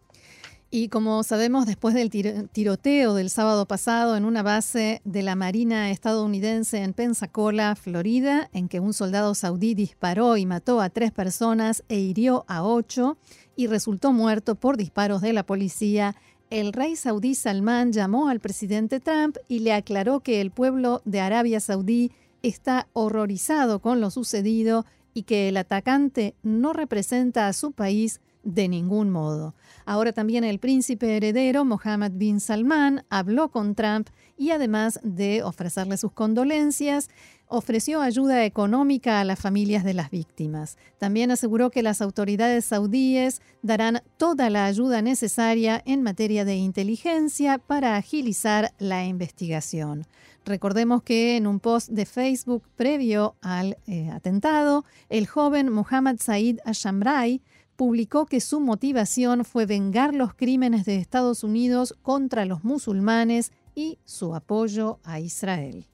Y 0.70 0.88
como 0.88 1.22
sabemos, 1.22 1.64
después 1.64 1.94
del 1.94 2.10
tiroteo 2.10 3.14
del 3.14 3.30
sábado 3.30 3.64
pasado 3.66 4.16
en 4.16 4.26
una 4.26 4.42
base 4.42 5.00
de 5.06 5.22
la 5.22 5.34
Marina 5.34 5.90
estadounidense 5.90 6.82
en 6.82 6.92
Pensacola, 6.92 7.74
Florida, 7.74 8.50
en 8.52 8.68
que 8.68 8.78
un 8.78 8.92
soldado 8.92 9.34
saudí 9.34 9.74
disparó 9.74 10.36
y 10.36 10.44
mató 10.44 10.82
a 10.82 10.90
tres 10.90 11.10
personas 11.10 11.84
e 11.88 11.98
hirió 11.98 12.44
a 12.48 12.62
ocho 12.64 13.16
y 13.56 13.66
resultó 13.66 14.12
muerto 14.12 14.56
por 14.56 14.76
disparos 14.76 15.22
de 15.22 15.32
la 15.32 15.46
policía, 15.46 16.14
el 16.50 16.74
rey 16.74 16.96
saudí 16.96 17.34
Salman 17.34 17.92
llamó 17.92 18.28
al 18.28 18.40
presidente 18.40 19.00
Trump 19.00 19.36
y 19.48 19.60
le 19.60 19.72
aclaró 19.72 20.20
que 20.20 20.42
el 20.42 20.50
pueblo 20.50 21.00
de 21.06 21.20
Arabia 21.20 21.60
Saudí 21.60 22.12
está 22.42 22.88
horrorizado 22.92 23.80
con 23.80 24.00
lo 24.00 24.10
sucedido 24.10 24.84
y 25.12 25.24
que 25.24 25.48
el 25.48 25.56
atacante 25.56 26.34
no 26.42 26.72
representa 26.72 27.48
a 27.48 27.52
su 27.52 27.72
país 27.72 28.20
de 28.48 28.66
ningún 28.66 29.10
modo. 29.10 29.54
Ahora 29.84 30.14
también 30.14 30.42
el 30.42 30.58
príncipe 30.58 31.16
heredero 31.16 31.66
Mohammed 31.66 32.12
bin 32.14 32.40
Salman 32.40 33.04
habló 33.10 33.50
con 33.50 33.74
Trump 33.74 34.08
y 34.38 34.52
además 34.52 34.98
de 35.02 35.42
ofrecerle 35.42 35.98
sus 35.98 36.12
condolencias, 36.12 37.10
ofreció 37.46 38.00
ayuda 38.00 38.46
económica 38.46 39.20
a 39.20 39.24
las 39.24 39.38
familias 39.38 39.84
de 39.84 39.92
las 39.92 40.10
víctimas. 40.10 40.78
También 40.96 41.30
aseguró 41.30 41.70
que 41.70 41.82
las 41.82 42.00
autoridades 42.00 42.64
saudíes 42.64 43.42
darán 43.60 44.02
toda 44.16 44.48
la 44.48 44.64
ayuda 44.64 45.02
necesaria 45.02 45.82
en 45.84 46.02
materia 46.02 46.46
de 46.46 46.56
inteligencia 46.56 47.58
para 47.58 47.96
agilizar 47.96 48.72
la 48.78 49.04
investigación. 49.04 50.06
Recordemos 50.46 51.02
que 51.02 51.36
en 51.36 51.46
un 51.46 51.60
post 51.60 51.90
de 51.90 52.06
Facebook 52.06 52.62
previo 52.76 53.36
al 53.42 53.76
eh, 53.86 54.08
atentado, 54.10 54.86
el 55.10 55.26
joven 55.26 55.70
Mohammed 55.70 56.18
Said 56.18 56.60
Ashamrai 56.64 57.42
publicó 57.78 58.26
que 58.26 58.40
su 58.40 58.58
motivación 58.58 59.44
fue 59.44 59.64
vengar 59.64 60.12
los 60.12 60.34
crímenes 60.34 60.84
de 60.84 60.96
Estados 60.96 61.44
Unidos 61.44 61.94
contra 62.02 62.44
los 62.44 62.64
musulmanes 62.64 63.52
y 63.76 64.00
su 64.04 64.34
apoyo 64.34 64.98
a 65.04 65.20
Israel. 65.20 65.86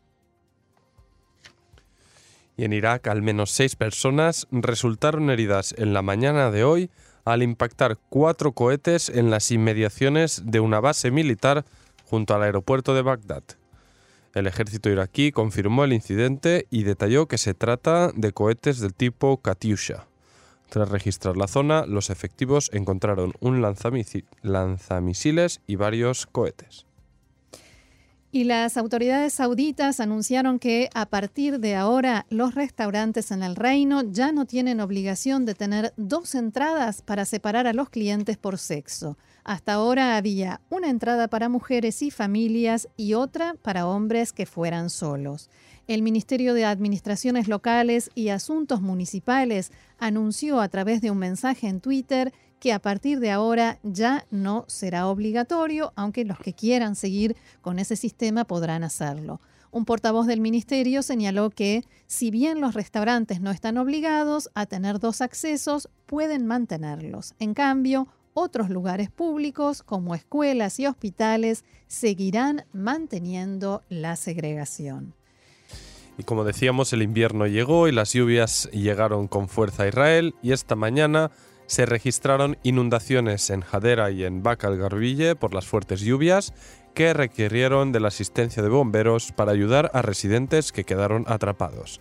Y 2.57 2.65
en 2.65 2.73
Irak 2.73 3.07
al 3.09 3.21
menos 3.21 3.51
seis 3.51 3.77
personas 3.77 4.47
resultaron 4.51 5.29
heridas 5.29 5.75
en 5.77 5.93
la 5.93 6.01
mañana 6.01 6.51
de 6.51 6.65
hoy 6.65 6.91
al 7.27 7.43
impactar 7.43 7.99
cuatro 8.09 8.53
cohetes 8.53 9.11
en 9.11 9.31
las 9.31 9.51
inmediaciones 9.51 10.41
de 10.47 10.61
una 10.61 10.81
base 10.81 11.11
militar 11.11 11.67
junto 12.07 12.35
al 12.35 12.45
aeropuerto 12.45 12.95
de 12.95 13.03
Bagdad. 13.03 13.43
El 14.33 14.47
ejército 14.47 14.89
iraquí 14.89 15.33
confirmó 15.33 15.85
el 15.85 15.93
incidente 15.93 16.67
y 16.71 16.85
detalló 16.85 17.27
que 17.29 17.37
se 17.37 17.53
trata 17.53 18.11
de 18.15 18.33
cohetes 18.33 18.81
del 18.81 18.95
tipo 18.95 19.37
Katyusha. 19.37 20.07
Tras 20.69 20.89
registrar 20.89 21.37
la 21.37 21.47
zona, 21.47 21.87
los 21.87 22.11
efectivos 22.11 22.71
encontraron 22.73 23.33
un 23.41 23.63
lanzamisiles 24.43 25.61
y 25.67 25.77
varios 25.77 26.27
cohetes. 26.27 26.87
Y 28.35 28.43
las 28.43 28.77
autoridades 28.77 29.35
sauditas 29.35 30.01
anunciaron 30.01 30.59
que 30.59 30.91
a 30.93 31.07
partir 31.07 31.61
de 31.61 31.77
ahora 31.77 32.27
los 32.31 32.57
restaurantes 32.57 33.31
en 33.31 33.45
el 33.45 33.55
reino 33.55 34.03
ya 34.03 34.33
no 34.33 34.45
tienen 34.45 34.81
obligación 34.81 35.45
de 35.45 35.55
tener 35.55 35.95
dos 35.97 36.35
entradas 36.35 37.01
para 37.01 37.27
separar 37.27 37.69
a 37.69 37.73
los 37.73 37.91
clientes 37.91 38.37
por 38.37 38.59
sexo. 38.59 39.17
Hasta 39.45 39.75
ahora 39.75 40.17
había 40.17 40.61
una 40.69 40.91
entrada 40.91 41.29
para 41.29 41.49
mujeres 41.49 42.03
y 42.03 42.11
familias 42.11 42.89
y 42.97 43.15
otra 43.15 43.55
para 43.63 43.87
hombres 43.87 44.33
que 44.33 44.47
fueran 44.47 44.91
solos. 44.91 45.49
El 45.87 46.01
Ministerio 46.01 46.55
de 46.55 46.65
Administraciones 46.65 47.47
Locales 47.47 48.11
y 48.15 48.31
Asuntos 48.31 48.81
Municipales 48.81 49.71
anunció 49.99 50.61
a 50.61 50.69
través 50.71 51.03
de 51.03 51.11
un 51.11 51.19
mensaje 51.19 51.69
en 51.69 51.81
Twitter 51.81 52.33
que 52.59 52.73
a 52.73 52.79
partir 52.79 53.21
de 53.21 53.31
ahora 53.31 53.79
ya 53.83 54.25
no 54.31 54.65
será 54.67 55.09
obligatorio, 55.09 55.93
aunque 55.95 56.25
los 56.25 56.39
que 56.39 56.55
quieran 56.55 56.97
seguir 56.97 57.37
con 57.61 57.79
ese 57.79 57.97
sistema 57.97 58.47
podrán 58.47 58.83
hacerlo. 58.83 59.43
Un 59.71 59.85
portavoz 59.85 60.27
del 60.27 60.41
ministerio 60.41 61.03
señaló 61.03 61.51
que, 61.51 61.85
si 62.07 62.31
bien 62.31 62.63
los 62.63 62.73
restaurantes 62.73 63.43
no 63.43 63.51
están 63.51 63.77
obligados 63.77 64.49
a 64.55 64.65
tener 64.65 65.01
dos 65.01 65.21
accesos, 65.21 65.91
pueden 66.07 66.47
mantenerlos. 66.47 67.35
En 67.39 67.53
cambio, 67.53 68.09
otros 68.33 68.71
lugares 68.71 69.11
públicos, 69.11 69.83
como 69.83 70.15
escuelas 70.15 70.81
y 70.81 70.87
hospitales, 70.87 71.63
seguirán 71.89 72.65
manteniendo 72.73 73.83
la 73.91 74.17
segregación. 74.17 75.13
Y 76.17 76.23
como 76.23 76.45
decíamos, 76.45 76.93
el 76.93 77.03
invierno 77.03 77.47
llegó 77.47 77.89
y 77.89 77.93
las 77.93 78.13
lluvias 78.13 78.69
llegaron 78.73 79.27
con 79.27 79.49
fuerza 79.49 79.83
a 79.83 79.89
Israel 79.89 80.35
y 80.43 80.53
esta 80.53 80.77
mañana 80.77 81.31
se 81.67 81.87
registraron 81.87 82.57
inundaciones 82.63 83.51
en 83.51 83.65
Hadera 83.71 84.11
y 84.11 84.25
en 84.25 84.43
Baca 84.43 84.71
Garbille 84.71 85.35
por 85.35 85.55
las 85.55 85.67
fuertes 85.67 86.01
lluvias 86.01 86.53
que 86.95 87.13
requirieron 87.13 87.91
de 87.91 88.01
la 88.01 88.09
asistencia 88.09 88.63
de 88.63 88.69
bomberos 88.69 89.33
para 89.33 89.53
ayudar 89.53 89.91
a 89.95 90.03
residentes 90.03 90.73
que 90.73 90.85
quedaron 90.85 91.25
atrapados. 91.27 92.01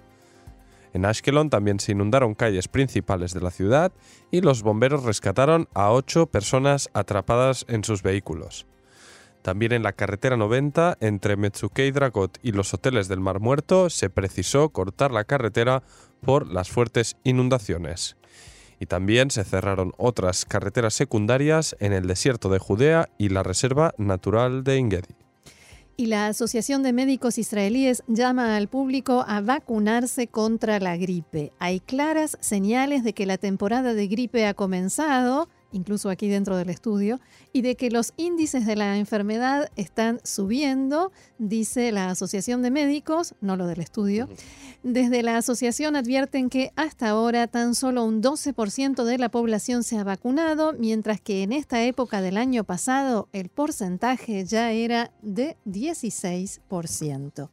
En 0.93 1.05
Ashkelon 1.05 1.49
también 1.49 1.79
se 1.79 1.93
inundaron 1.93 2.35
calles 2.35 2.67
principales 2.67 3.33
de 3.33 3.41
la 3.41 3.49
ciudad 3.49 3.91
y 4.29 4.41
los 4.41 4.61
bomberos 4.61 5.03
rescataron 5.03 5.67
a 5.73 5.91
ocho 5.91 6.27
personas 6.27 6.89
atrapadas 6.93 7.65
en 7.67 7.83
sus 7.83 8.03
vehículos. 8.03 8.67
También 9.43 9.73
en 9.73 9.83
la 9.83 9.93
carretera 9.93 10.37
90, 10.37 10.97
entre 11.01 11.35
Metsukei 11.35 11.91
Dragot 11.91 12.39
y 12.41 12.53
los 12.53 12.73
hoteles 12.73 13.07
del 13.07 13.19
Mar 13.19 13.39
Muerto, 13.39 13.89
se 13.91 14.09
precisó 14.09 14.69
cortar 14.69 15.11
la 15.11 15.25
carretera 15.25 15.83
por 16.21 16.51
las 16.51 16.69
fuertes 16.69 17.17
inundaciones 17.23 18.15
y 18.79 18.85
también 18.85 19.31
se 19.31 19.43
cerraron 19.43 19.93
otras 19.97 20.45
carreteras 20.45 20.93
secundarias 20.93 21.75
en 21.79 21.93
el 21.93 22.07
desierto 22.07 22.49
de 22.49 22.59
Judea 22.59 23.09
y 23.17 23.29
la 23.29 23.43
Reserva 23.43 23.93
Natural 23.97 24.63
de 24.63 24.77
Engedi. 24.77 25.15
Y 25.95 26.07
la 26.07 26.27
Asociación 26.27 26.81
de 26.81 26.91
Médicos 26.91 27.37
Israelíes 27.37 28.03
llama 28.07 28.57
al 28.57 28.67
público 28.67 29.23
a 29.27 29.41
vacunarse 29.41 30.27
contra 30.27 30.79
la 30.79 30.97
gripe. 30.97 31.51
Hay 31.59 31.79
claras 31.79 32.37
señales 32.41 33.03
de 33.03 33.13
que 33.13 33.25
la 33.25 33.37
temporada 33.37 33.93
de 33.93 34.07
gripe 34.07 34.47
ha 34.47 34.53
comenzado 34.53 35.47
incluso 35.73 36.09
aquí 36.09 36.29
dentro 36.29 36.55
del 36.55 36.69
estudio, 36.69 37.19
y 37.51 37.61
de 37.61 37.75
que 37.75 37.91
los 37.91 38.13
índices 38.15 38.65
de 38.65 38.75
la 38.75 38.97
enfermedad 38.97 39.69
están 39.75 40.19
subiendo, 40.23 41.11
dice 41.37 41.91
la 41.91 42.09
Asociación 42.09 42.61
de 42.61 42.71
Médicos, 42.71 43.35
no 43.41 43.57
lo 43.57 43.67
del 43.67 43.81
estudio. 43.81 44.29
Desde 44.83 45.23
la 45.23 45.37
asociación 45.37 45.95
advierten 45.95 46.49
que 46.49 46.71
hasta 46.75 47.09
ahora 47.09 47.47
tan 47.47 47.75
solo 47.75 48.05
un 48.05 48.21
12% 48.21 49.03
de 49.03 49.17
la 49.17 49.29
población 49.29 49.83
se 49.83 49.97
ha 49.97 50.03
vacunado, 50.03 50.73
mientras 50.73 51.19
que 51.19 51.43
en 51.43 51.51
esta 51.51 51.83
época 51.83 52.21
del 52.21 52.37
año 52.37 52.63
pasado 52.63 53.27
el 53.33 53.49
porcentaje 53.49 54.45
ya 54.45 54.71
era 54.71 55.11
de 55.21 55.57
16%. 55.65 57.49